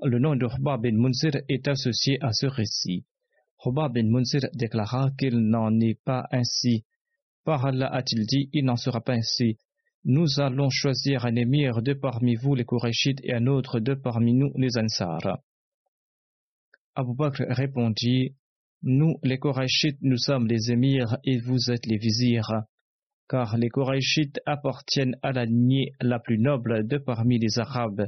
[0.04, 3.06] le nom de Hubab bin Munzir est associé à ce récit.
[3.66, 6.86] Hubab bin Munzir déclara qu'il n'en est pas ainsi.
[7.44, 9.58] Par Allah a-t-il dit, il n'en sera pas ainsi.
[10.06, 14.34] Nous allons choisir un émir de parmi vous les Kourachites et un autre de parmi
[14.34, 15.40] nous les Ansar.
[16.96, 18.36] Abu Bakr répondit,
[18.84, 22.64] Nous les Kourachites, nous sommes les émirs et vous êtes les vizirs.
[23.30, 28.08] Car les Korachites appartiennent à la lignée la plus noble de parmi les Arabes,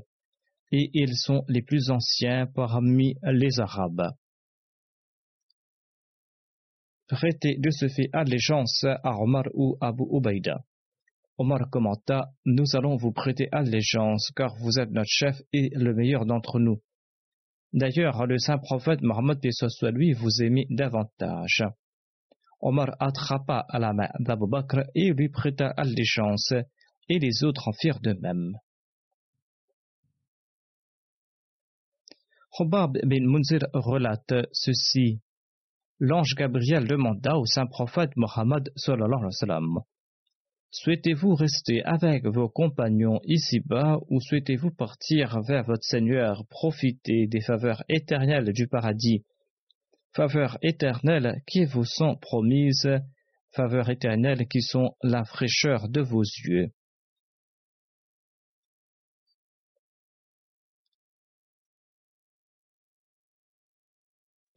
[0.72, 4.10] et ils sont les plus anciens parmi les Arabes.
[7.08, 10.64] Prêtez de ce fait allégeance à Omar ou Abu Ubaïda.
[11.38, 16.26] Omar commenta Nous allons vous prêter allégeance, car vous êtes notre chef et le meilleur
[16.26, 16.82] d'entre nous.
[17.74, 21.64] D'ailleurs, le saint prophète Mohammed soit lui vous aimez davantage.
[22.62, 26.54] Omar attrapa à la main d'Abu Bakr et lui prêta allégeance,
[27.10, 28.56] et les autres en firent de même.
[32.60, 35.22] Hobab bin Munzir relate ceci.
[36.00, 38.70] L'ange Gabriel demanda au saint prophète Mohammed
[40.74, 47.84] Souhaitez-vous rester avec vos compagnons ici-bas ou souhaitez-vous partir vers votre Seigneur, profiter des faveurs
[47.90, 49.24] éternelles du paradis?
[50.14, 52.90] Faveurs éternelles qui vous sont promises,
[53.52, 56.74] faveurs éternelles qui sont la fraîcheur de vos yeux.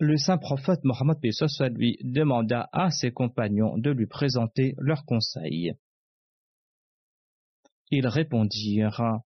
[0.01, 1.19] Le saint prophète Mohammed
[1.77, 5.73] lui demanda à ses compagnons de lui présenter leurs conseils.
[7.91, 9.21] Ils répondirent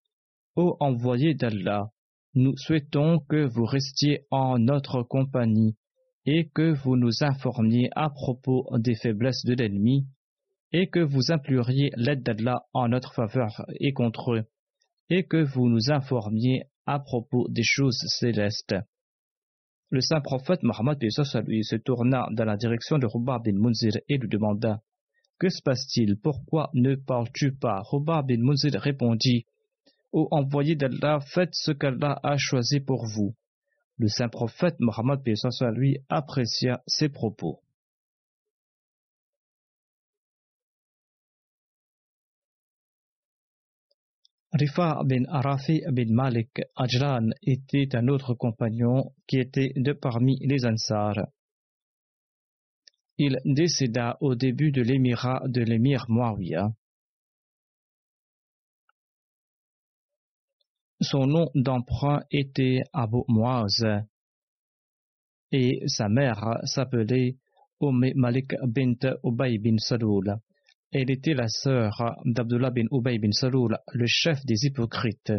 [0.57, 1.91] Ô envoyé d'Allah,
[2.35, 5.75] nous souhaitons que vous restiez en notre compagnie
[6.31, 10.07] et que vous nous informiez à propos des faiblesses de l'ennemi
[10.73, 14.45] et que vous imploriez l'aide d'Allah en notre faveur et contre eux
[15.09, 18.75] et que vous nous informiez à propos des choses célestes.
[19.89, 24.29] Le saint prophète Mohammed se tourna dans la direction de Rubab bin Munzir et lui
[24.29, 24.83] demanda
[25.39, 26.21] que se passe-t-il?
[26.21, 27.81] Pourquoi ne parles-tu pas?
[27.81, 29.47] Roba bin Munzir répondit
[30.13, 33.35] Ô envoyé d'Allah, faites ce qu'Allah a choisi pour vous.
[33.99, 35.21] Le saint prophète Mohammed
[35.75, 37.61] lui apprécia ses propos.
[44.53, 50.65] Rifa bin Arafi bin Malik Ajlan était un autre compagnon qui était de parmi les
[50.65, 51.29] Ansars.
[53.19, 56.71] Il décéda au début de l'émirat de l'émir Muawiyah.
[61.01, 63.85] Son nom d'emprunt était Abu Muaz
[65.53, 67.37] et sa mère s'appelait
[67.81, 70.37] Umm Malik bint Ubay bin Salul.
[70.91, 75.33] Elle était la sœur d'Abdullah bin Ubay bin Salul, le chef des hypocrites.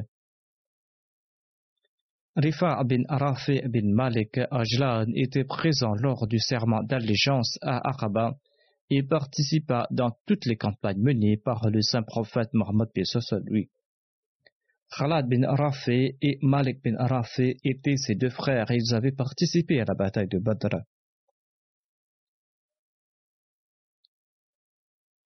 [2.38, 8.38] Rifa bin Arafi bin Malik Ajlan était présent lors du serment d'allégeance à Aqaba
[8.90, 12.88] et participa dans toutes les campagnes menées par le saint prophète Mohammed
[13.46, 13.70] lui.
[14.98, 19.80] Khalad bin Arafi et Malik bin Arafi étaient ses deux frères et ils avaient participé
[19.82, 20.78] à la bataille de Badr.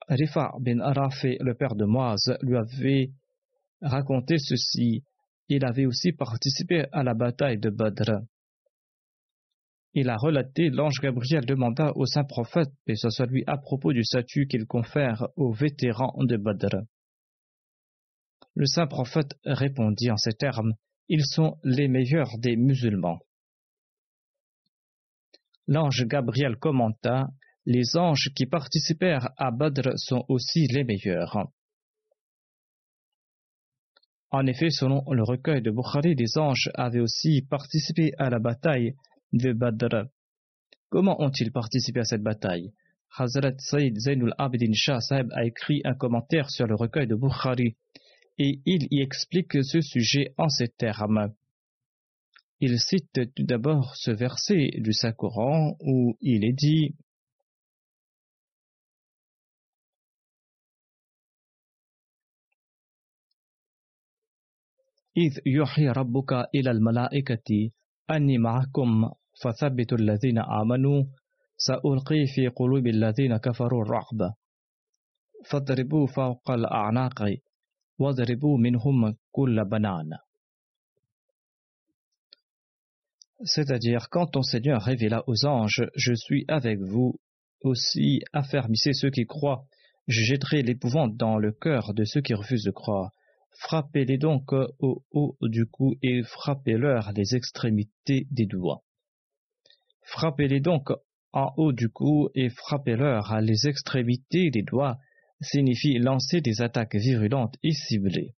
[0.09, 3.11] Rifa bin Arafi, le père de Moaz, lui avait
[3.81, 5.03] raconté ceci
[5.49, 8.21] il avait aussi participé à la bataille de Badr.
[9.93, 13.93] Il a relaté l'ange Gabriel demanda au saint prophète, et ce soit lui à propos
[13.93, 16.83] du statut qu'il confère aux vétérans de Badr.
[18.55, 20.73] Le saint prophète répondit en ces termes
[21.09, 23.19] Ils sont les meilleurs des musulmans.
[25.67, 27.27] L'ange Gabriel commenta
[27.65, 31.47] Les anges qui participèrent à Badr sont aussi les meilleurs.
[34.29, 38.95] En effet, selon le recueil de Bukhari, les anges avaient aussi participé à la bataille
[39.31, 40.07] de Badr.
[40.89, 42.73] Comment ont-ils participé à cette bataille?
[43.17, 47.77] Hazrat Saïd Zainul Abidin Shah Sahib a écrit un commentaire sur le recueil de Bukhari
[48.38, 51.34] et il y explique ce sujet en ces termes.
[52.60, 56.94] Il cite tout d'abord ce verset du Saint-Coran où il est dit
[65.18, 67.70] إذ يوحي ربك إلى الملائكة
[68.10, 69.10] أني معكم
[69.42, 71.04] فثبتوا الذين آمنوا
[71.56, 74.34] سألقي في قلوب الذين كفروا الرعب
[75.50, 77.36] فاضربوا فوق الأعناق
[77.98, 80.10] واضربوا منهم كل بنان
[83.44, 87.20] C'est-à-dire, quand ton Seigneur révéla aux anges, Je suis avec vous,
[87.62, 89.64] aussi affermissez ceux qui croient,
[90.08, 93.12] je jetterai l'épouvante dans le cœur de ceux qui refusent de croire.
[93.60, 98.82] Frappez-les donc au haut du cou et frappez-leur les extrémités des doigts.
[100.02, 100.90] Frappez-les donc
[101.32, 104.98] en haut du cou et frappez-leur les extrémités des doigts
[105.43, 108.35] signifie lancer des attaques virulentes et ciblées.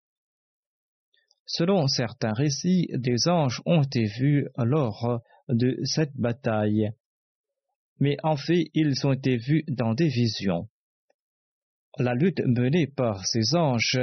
[1.46, 6.90] Selon certains récits, des anges ont été vus lors de cette bataille,
[8.00, 10.68] mais en fait ils ont été vus dans des visions.
[11.98, 14.00] la lutte menée par ces anges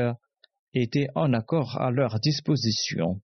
[0.74, 3.22] était en accord à leur disposition.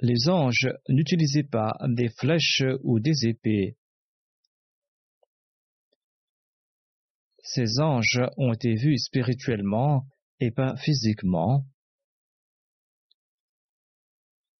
[0.00, 3.76] Les anges n'utilisaient pas des flèches ou des épées.
[7.46, 10.06] Ces anges ont été vus spirituellement
[10.40, 11.66] et pas physiquement.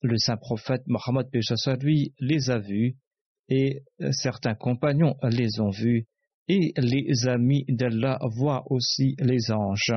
[0.03, 1.27] Le saint prophète Mohammed
[1.81, 2.99] lui les a vus
[3.49, 3.83] et
[4.13, 6.07] certains compagnons les ont vus
[6.49, 9.95] et les amis d'Allah voient aussi les anges.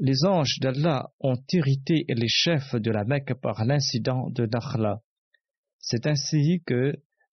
[0.00, 5.00] Les anges d'Allah ont irrité les chefs de la Mecque par l'incident de Dakhla.
[5.78, 6.92] C'est ainsi que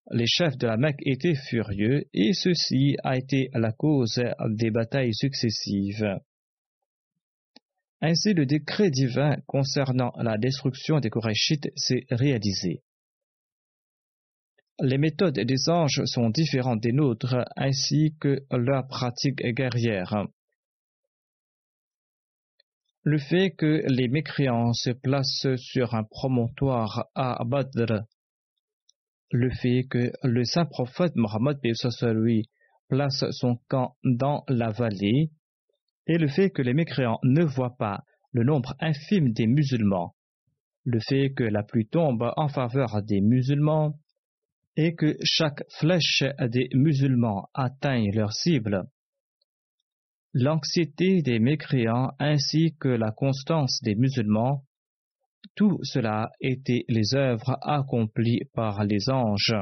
[0.10, 5.14] les chefs de la Mecque étaient furieux et ceci a été la cause des batailles
[5.14, 6.20] successives.
[8.02, 12.82] Ainsi, le décret divin concernant la destruction des Korachites s'est réalisé.
[14.80, 20.26] Les méthodes des anges sont différentes des nôtres ainsi que leur pratique guerrière.
[23.04, 28.06] Le fait que les mécréants se placent sur un promontoire à Badr,
[29.32, 31.58] le fait que le saint prophète Mohammed
[32.14, 32.50] lui
[32.90, 35.32] place son camp dans la vallée,
[36.08, 38.04] et le fait que les mécréants ne voient pas
[38.34, 40.14] le nombre infime des musulmans,
[40.84, 43.96] le fait que la pluie tombe en faveur des musulmans,
[44.76, 48.84] et que chaque flèche des musulmans atteigne leur cible.
[50.34, 54.64] L'anxiété des mécréants ainsi que la constance des musulmans,
[55.56, 59.56] tout cela était les œuvres accomplies par les anges.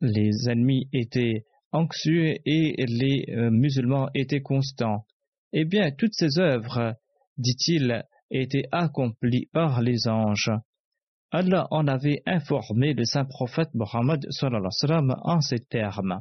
[0.00, 5.04] Les ennemis étaient anxieux et les euh, musulmans étaient constants.
[5.52, 6.94] Eh bien, toutes ces œuvres,
[7.36, 10.52] dit-il, étaient accomplies par les anges.
[11.30, 14.26] Allah en avait informé le saint prophète Mohammed
[15.22, 16.20] en ces termes.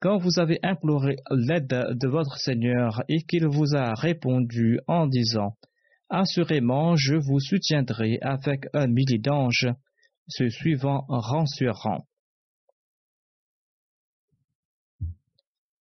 [0.00, 5.56] Quand vous avez imploré l'aide de votre Seigneur et qu'il vous a répondu en disant
[6.10, 9.68] Assurément, je vous soutiendrai avec un millier d'anges,
[10.28, 12.06] se suivant rang sur rang.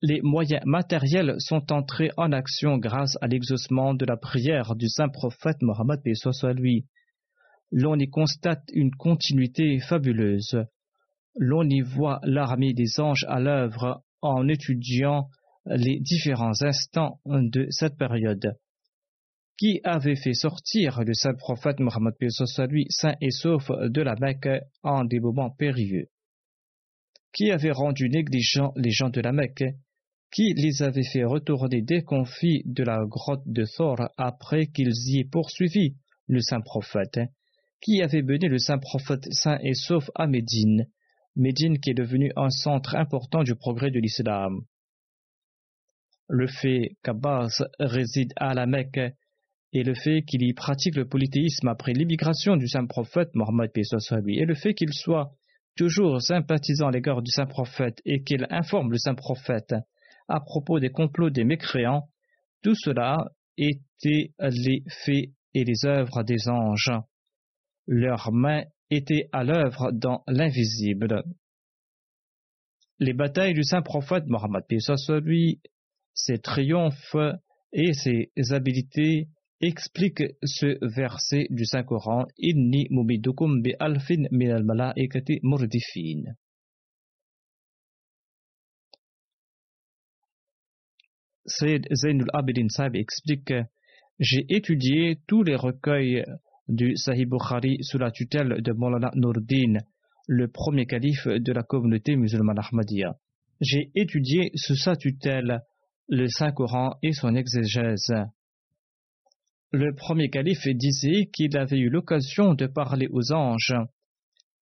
[0.07, 5.09] Les moyens matériels sont entrés en action grâce à l'exaucement de la prière du saint
[5.09, 6.85] prophète Mohammed soit lui.
[7.71, 10.63] L'on y constate une continuité fabuleuse.
[11.37, 15.27] L'on y voit l'armée des anges à l'œuvre en étudiant
[15.65, 18.59] les différents instants de cette période
[19.57, 22.13] qui avait fait sortir le saint prophète Mohammed
[22.69, 26.09] lui saint et sauf de la Mecque en des moments périlleux,
[27.33, 29.63] qui avait rendu négligents les gens de la Mecque,
[30.31, 35.29] qui les avait fait retourner déconfits de la grotte de Thor après qu'ils y aient
[35.29, 35.95] poursuivi
[36.27, 37.19] le saint prophète,
[37.81, 40.87] qui avait mené le saint prophète saint et sauf à Médine,
[41.35, 44.61] Médine qui est devenue un centre important du progrès de l'islam.
[46.27, 49.13] Le fait qu'Abbas réside à la Mecque
[49.73, 53.71] et le fait qu'il y pratique le polythéisme après l'immigration du saint prophète Mohammed
[54.23, 55.33] lui, et le fait qu'il soit
[55.75, 59.75] toujours sympathisant à l'égard du saint prophète et qu'il informe le saint prophète
[60.27, 62.09] à propos des complots des mécréants,
[62.61, 66.91] tout cela était les faits et les œuvres des anges.
[67.87, 71.23] Leurs mains étaient à l'œuvre dans l'invisible.
[72.99, 74.63] Les batailles du saint prophète Mohammed
[75.23, 75.61] lui,
[76.13, 77.17] ses triomphes
[77.73, 79.27] et ses habiletés
[79.61, 86.35] explique ce verset du Saint-Coran Inni mumidukum bi alfin min al malaikati murdifin.
[91.47, 93.53] Sayyid Zainul Abidin Sahib explique
[94.19, 96.23] J'ai étudié tous les recueils
[96.67, 99.77] du Sahih Bukhari sous la tutelle de Maulana Nurdin,
[100.27, 103.15] le premier calife de la communauté musulmane Ahmadiyya.
[103.61, 105.61] J'ai étudié sous sa tutelle
[106.09, 108.13] le Saint-Coran et son exégèse.
[109.71, 113.75] Le premier calife disait qu'il avait eu l'occasion de parler aux anges,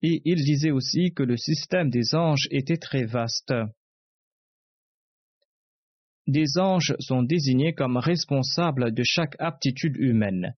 [0.01, 3.53] et il disait aussi que le système des anges était très vaste.
[6.27, 10.55] Des anges sont désignés comme responsables de chaque aptitude humaine.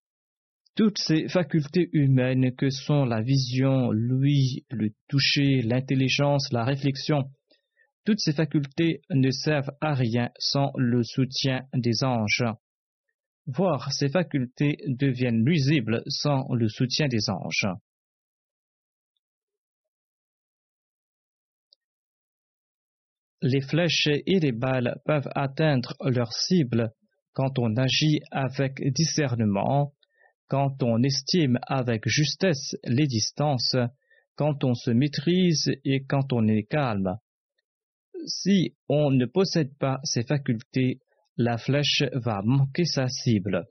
[0.76, 7.24] Toutes ces facultés humaines que sont la vision, l'ouïe, le toucher, l'intelligence, la réflexion,
[8.04, 12.44] toutes ces facultés ne servent à rien sans le soutien des anges
[13.46, 17.68] voire ces facultés deviennent nuisibles sans le soutien des anges.
[23.42, 26.92] Les flèches et les balles peuvent atteindre leur cible
[27.32, 29.92] quand on agit avec discernement,
[30.48, 33.76] quand on estime avec justesse les distances,
[34.36, 37.16] quand on se maîtrise et quand on est calme.
[38.26, 41.00] Si on ne possède pas ces facultés,
[41.36, 43.66] la flèche va manquer sa cible.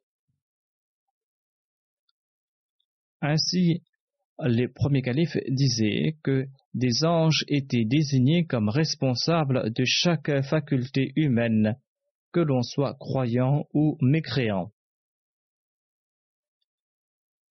[3.21, 3.81] Ainsi,
[4.43, 6.45] les premiers califes disaient que
[6.75, 11.77] des anges étaient désignés comme responsables de chaque faculté humaine,
[12.33, 14.71] que l'on soit croyant ou mécréant.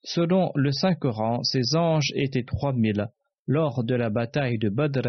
[0.03, 3.09] Selon le Saint-Coran, ces anges étaient trois mille
[3.47, 5.09] lors de la bataille de Badr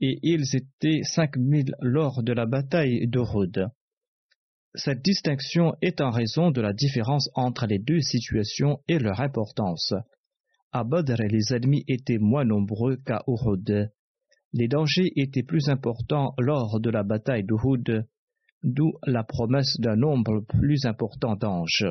[0.00, 3.68] et ils étaient cinq mille lors de la bataille d'Uhud.
[4.74, 9.94] Cette distinction est en raison de la différence entre les deux situations et leur importance.
[10.76, 13.92] À Badr, les ennemis étaient moins nombreux qu'à Uhud.
[14.52, 18.08] Les dangers étaient plus importants lors de la bataille d'Uhud,
[18.64, 21.86] d'où la promesse d'un nombre plus important d'anges.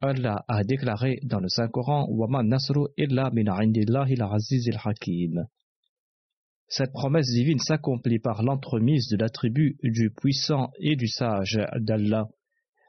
[0.00, 2.08] Allah a déclaré dans le Saint-Coran
[2.42, 5.46] nasru illa min al-hakim.
[6.68, 12.28] Cette promesse divine s'accomplit par l'entremise de l'attribut du puissant et du sage d'Allah,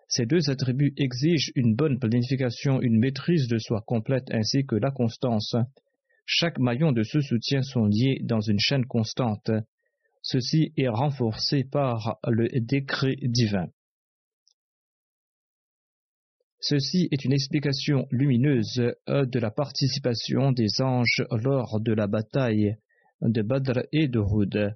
[0.07, 4.91] ces deux attributs exigent une bonne planification, une maîtrise de soi complète ainsi que la
[4.91, 5.55] constance.
[6.25, 9.51] Chaque maillon de ce soutien sont liés dans une chaîne constante.
[10.21, 13.67] Ceci est renforcé par le décret divin.
[16.59, 22.75] Ceci est une explication lumineuse de la participation des anges lors de la bataille
[23.21, 24.75] de Badr et de Houd.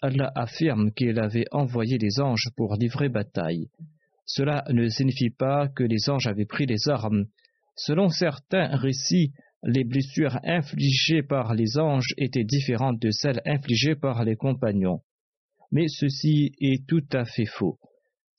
[0.00, 3.68] Allah affirme qu'il avait envoyé des anges pour livrer bataille.
[4.24, 7.26] Cela ne signifie pas que les anges avaient pris les armes.
[7.76, 9.32] Selon certains récits,
[9.64, 15.02] les blessures infligées par les anges étaient différentes de celles infligées par les compagnons.
[15.70, 17.78] Mais ceci est tout à fait faux.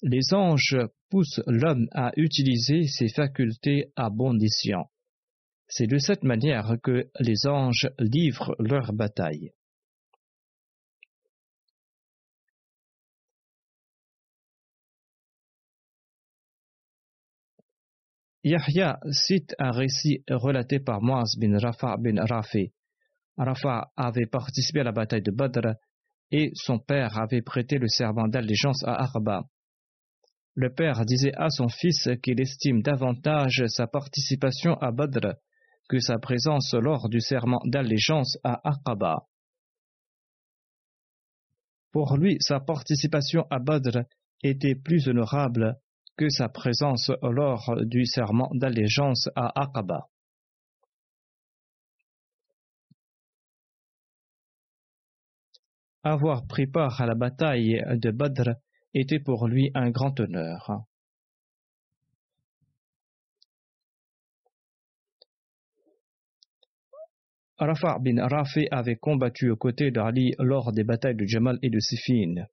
[0.02, 0.78] Les anges
[1.10, 4.90] poussent l'homme à utiliser ses facultés à bon escient.
[5.68, 9.52] C'est de cette manière que les anges livrent leur bataille.
[18.44, 22.74] Yahya cite un récit relaté par Moaz bin Rafa bin Rafi.
[23.38, 25.76] Rafa avait participé à la bataille de Badr
[26.30, 29.44] et son père avait prêté le serment d'allégeance à Arba.
[30.56, 35.36] Le père disait à son fils qu'il estime davantage sa participation à Badr
[35.89, 39.26] que sa présence lors du serment d'allégeance à Aqaba.
[41.91, 44.00] Pour lui, sa participation à Badr
[44.41, 45.78] était plus honorable
[46.18, 50.07] que sa présence lors du serment d'allégeance à Aqaba.
[56.03, 58.55] Avoir pris part à la bataille de Badr
[58.93, 60.86] était pour lui un grand honneur.
[67.57, 71.80] Rafa bin Rafi avait combattu aux côtés d'Ali lors des batailles de Jamal et de
[71.80, 72.47] Siffin.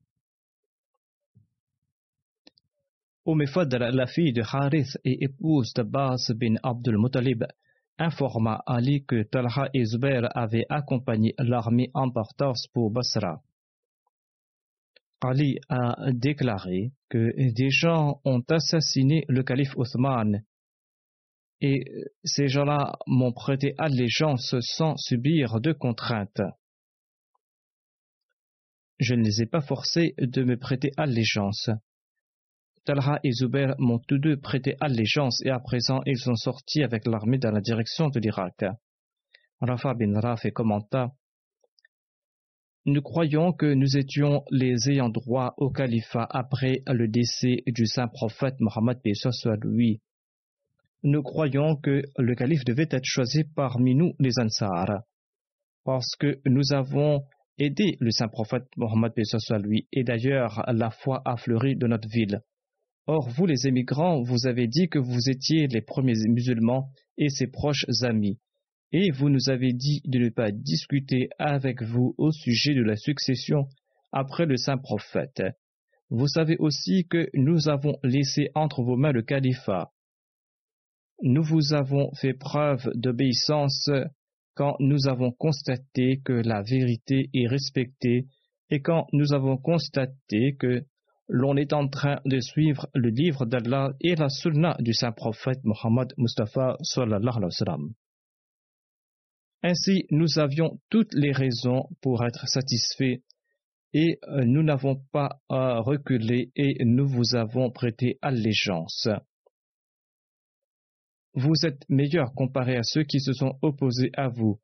[3.27, 7.45] Umm la fille de Harith et épouse d'Abbas bin Abdul Muttalib,
[7.99, 13.43] informa Ali que Talha et Zubair avaient accompagné l'armée en partance pour Basra.
[15.21, 20.43] Ali a déclaré que des gens ont assassiné le calife Othman
[21.61, 21.85] et
[22.25, 26.41] ces gens-là m'ont prêté allégeance sans subir de contraintes.
[28.99, 31.69] Je ne les ai pas forcés de me prêter allégeance.
[32.85, 37.07] Talha et Zubair m'ont tous deux prêté allégeance et à présent ils sont sortis avec
[37.07, 38.65] l'armée dans la direction de l'Irak.
[39.61, 41.13] Rafa bin Raf commenta
[42.87, 48.09] Nous croyons que nous étions les ayants droit au califat après le décès du saint
[48.09, 48.99] prophète Mohammed
[49.63, 50.01] lui.
[51.03, 55.03] Nous croyons que le calife devait être choisi parmi nous les Ansar,
[55.85, 57.25] parce que nous avons
[57.59, 59.13] aidé le saint prophète Mohammed
[59.63, 62.41] lui et d'ailleurs la foi a fleuri de notre ville.
[63.13, 67.49] Or, vous les émigrants, vous avez dit que vous étiez les premiers musulmans et ses
[67.49, 68.39] proches amis,
[68.93, 72.95] et vous nous avez dit de ne pas discuter avec vous au sujet de la
[72.95, 73.67] succession
[74.13, 75.43] après le saint prophète.
[76.11, 79.91] Vous savez aussi que nous avons laissé entre vos mains le califat.
[81.21, 83.91] Nous vous avons fait preuve d'obéissance
[84.55, 88.29] quand nous avons constaté que la vérité est respectée
[88.71, 90.85] et quand nous avons constaté que
[91.31, 95.61] l'on est en train de suivre le livre d'Allah et la sunna du saint prophète
[95.65, 97.95] Muhammad Mustafa sallallahu alayhi wa sallam.
[99.63, 103.23] Ainsi, nous avions toutes les raisons pour être satisfaits
[103.93, 109.09] et euh, nous n'avons pas reculé et nous vous avons prêté allégeance.
[111.35, 114.61] Vous êtes meilleurs comparé à ceux qui se sont opposés à vous,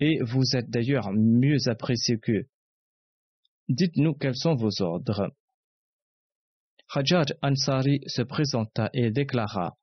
[0.00, 2.46] et vous êtes d'ailleurs mieux appréciés qu'eux.
[3.68, 5.32] Dites-nous quels sont vos ordres.
[6.90, 9.76] Hajjaj Ansari se présenta et déclara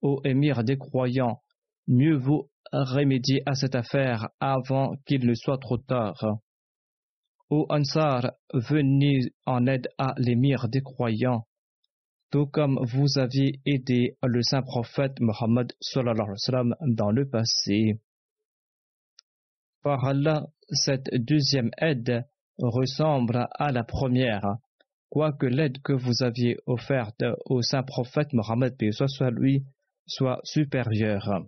[0.00, 1.42] Ô émir des croyants,
[1.86, 6.38] mieux vaut remédier à cette affaire avant qu'il ne soit trop tard.
[7.50, 11.46] Ô Ansar, venez en aide à l'émir des croyants,
[12.30, 18.00] tout comme vous aviez aidé le saint prophète Mohammed dans le passé.
[19.82, 22.26] Par Allah, cette deuxième aide
[22.58, 24.56] ressemble à la première,
[25.08, 29.64] quoique l'aide que vous aviez offerte au saint prophète Mohammed soit lui
[30.06, 31.46] soit supérieure.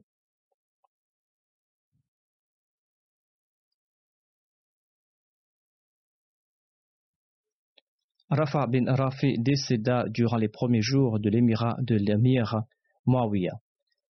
[8.30, 12.62] Rafa bin Rafi décéda durant les premiers jours de l'émirat de l'émir
[13.06, 13.58] Muawiyah.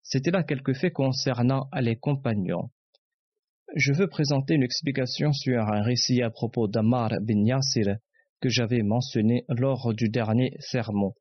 [0.01, 2.71] C'était là quelques faits concernant les compagnons.
[3.75, 7.97] Je veux présenter une explication sur un récit à propos d'Amar bin Yasir
[8.41, 11.13] que j'avais mentionné lors du dernier sermon.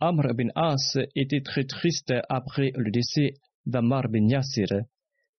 [0.00, 3.34] Amr bin As était très triste après le décès
[3.66, 4.84] d'Amar bin Yasir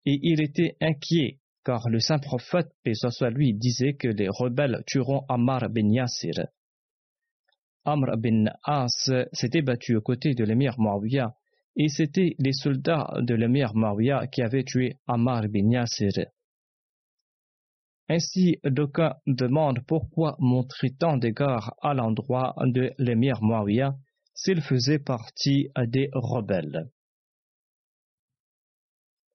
[0.05, 4.83] et il était inquiet car le saint prophète, paix soit lui, disait que les rebelles
[4.85, 6.45] tueront Ammar bin Yasir.
[7.83, 11.33] Amr bin As s'était battu aux côtés de l'émir Muawiyah,
[11.75, 16.27] et c'était les soldats de l'émir Muawiyah qui avaient tué Ammar bin Yasir.
[18.07, 23.95] Ainsi, d'aucuns demandent pourquoi montrer tant d'égards à l'endroit de l'émir Muawiyah
[24.33, 26.89] s'il faisait partie des rebelles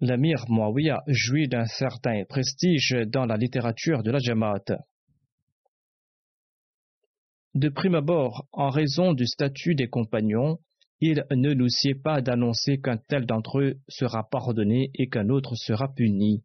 [0.01, 4.65] l'amir Muawiyah jouit d'un certain prestige dans la littérature de la Jamaat.
[7.55, 10.59] De prime abord, en raison du statut des compagnons,
[11.01, 15.55] il ne nous sied pas d'annoncer qu'un tel d'entre eux sera pardonné et qu'un autre
[15.57, 16.45] sera puni.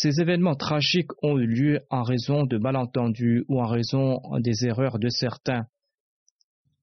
[0.00, 5.00] Ces événements tragiques ont eu lieu en raison de malentendus ou en raison des erreurs
[5.00, 5.66] de certains,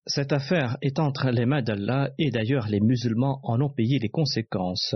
[0.08, 4.10] cette affaire est entre les mains d'Allah et d'ailleurs les musulmans en ont payé les
[4.10, 4.96] conséquences.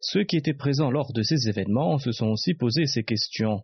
[0.00, 3.62] Ceux qui étaient présents lors de ces événements se sont aussi posé ces questions.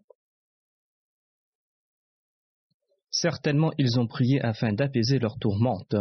[3.11, 5.97] Certainement ils ont prié afin d'apaiser leur tourmente.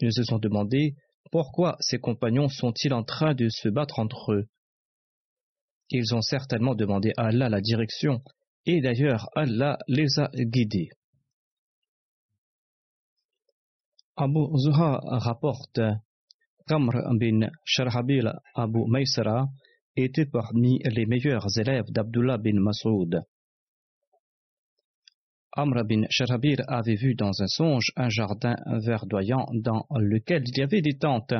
[0.00, 0.96] Ils se sont demandé
[1.30, 4.48] pourquoi ces compagnons sont-ils en train de se battre entre eux?
[5.94, 8.22] Ils ont certainement demandé à Allah la direction,
[8.64, 10.88] et d'ailleurs Allah les a guidés.
[14.16, 15.80] Abu Zuha rapporte
[16.66, 19.48] qu'Amr bin Sharhabil Abu Maysara
[19.94, 23.22] était parmi les meilleurs élèves d'Abdullah bin Masoud.
[25.54, 30.62] Amr bin Sharhabil avait vu dans un songe un jardin verdoyant dans lequel il y
[30.62, 31.34] avait des tentes.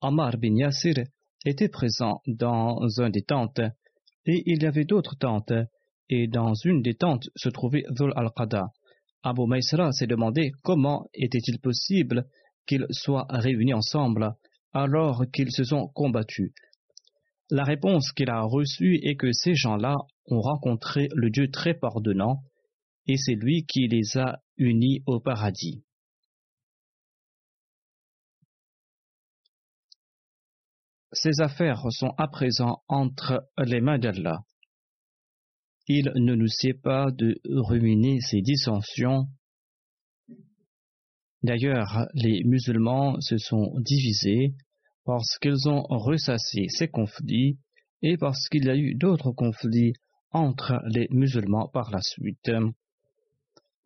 [0.00, 1.04] Amr bin Yasir
[1.44, 3.60] était présent dans un des tentes
[4.26, 5.52] et il y avait d'autres tentes
[6.08, 8.68] et dans une des tentes se trouvait Dhul al-Qada.
[9.22, 12.26] Abu Maïsra s'est demandé comment était-il possible
[12.66, 14.34] qu'ils soient réunis ensemble
[14.72, 16.52] alors qu'ils se sont combattus.
[17.50, 22.42] La réponse qu'il a reçue est que ces gens-là ont rencontré le Dieu très pardonnant
[23.06, 25.82] et c'est lui qui les a unis au paradis.
[31.12, 34.40] Ces affaires sont à présent entre les mains d'Allah
[35.92, 39.26] il ne nous sait pas de ruminer ces dissensions.
[41.42, 44.54] D'ailleurs, les musulmans se sont divisés
[45.04, 47.58] parce qu'ils ont ressassé ces conflits
[48.02, 49.94] et parce qu'il y a eu d'autres conflits
[50.30, 52.52] entre les musulmans par la suite.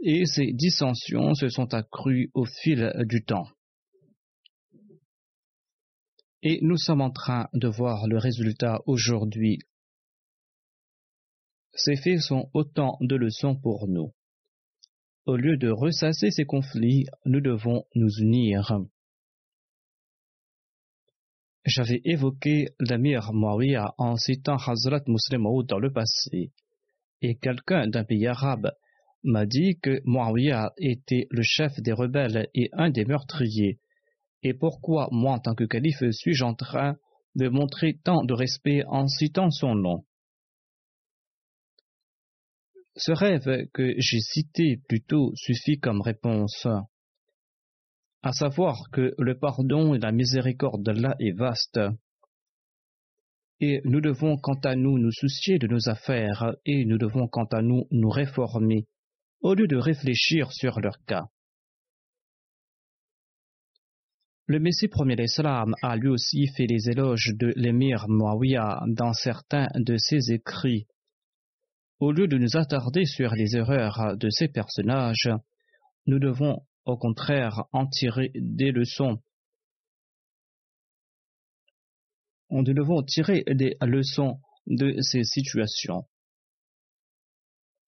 [0.01, 3.47] Et ces dissensions se sont accrues au fil du temps.
[6.45, 9.59] Et nous sommes en train de voir le résultat aujourd'hui
[11.77, 14.13] ces faits sont autant de leçons pour nous.
[15.27, 18.81] Au lieu de ressasser ces conflits, nous devons nous unir.
[21.65, 26.53] J'avais évoqué l'amir Muawiyah en citant Hazrat Muslim dans le passé,
[27.23, 28.73] et quelqu'un d'un pays arabe
[29.23, 33.79] m'a dit que Muawiyah était le chef des rebelles et un des meurtriers,
[34.45, 36.97] et pourquoi moi en tant que calife suis-je en train
[37.35, 40.05] de montrer tant de respect en citant son nom?
[42.97, 46.69] Ce rêve que j'ai cité plus tôt suffit comme réponse,
[48.23, 51.81] à savoir que le pardon et la miséricorde d'Allah est vaste.
[53.61, 57.47] Et nous devons quant à nous nous soucier de nos affaires et nous devons quant
[57.47, 58.87] à nous nous réformer
[59.41, 61.29] au lieu de réfléchir sur leur cas.
[64.47, 69.69] Le Messie premier d'Islam a lui aussi fait les éloges de l'émir Muawiyah dans certains
[69.75, 70.87] de ses écrits.
[71.99, 75.31] Au lieu de nous attarder sur les erreurs de ces personnages,
[76.07, 79.19] nous devons au contraire en tirer des leçons.
[82.51, 86.05] Nous devons tirer des leçons de ces situations.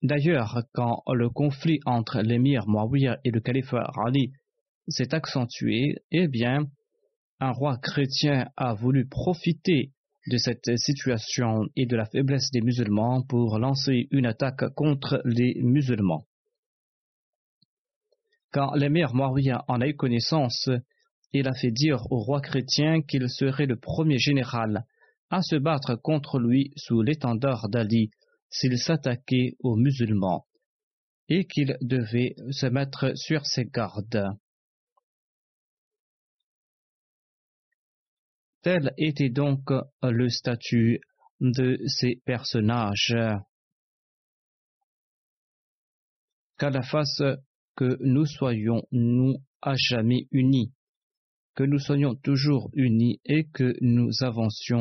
[0.00, 3.74] D'ailleurs, quand le conflit entre l'émir Muawiyah et le calife
[4.06, 4.32] Ali
[4.88, 6.66] s'est accentué, eh bien,
[7.40, 9.92] un roi chrétien a voulu profiter
[10.28, 15.54] de cette situation et de la faiblesse des musulmans pour lancer une attaque contre les
[15.62, 16.26] musulmans.
[18.52, 20.70] Quand l'émir Muawiyah en a eu connaissance,
[21.32, 24.84] il a fait dire au roi chrétien qu'il serait le premier général
[25.30, 28.10] à se battre contre lui sous l'étendard d'Ali
[28.48, 30.46] s'il s'attaquait aux musulmans,
[31.28, 34.24] et qu'il devait se mettre sur ses gardes.
[38.66, 39.70] Tel était donc
[40.02, 41.00] le statut
[41.38, 43.14] de ces personnages.
[46.58, 47.22] Qu'à la face
[47.76, 50.72] que nous soyons, nous, à jamais unis,
[51.54, 54.80] que nous soyons toujours unis et que nous avancions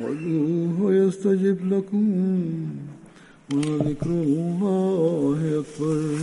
[0.00, 2.06] وادعوه يستجب لكم
[3.54, 6.18] وذكر الله أكبر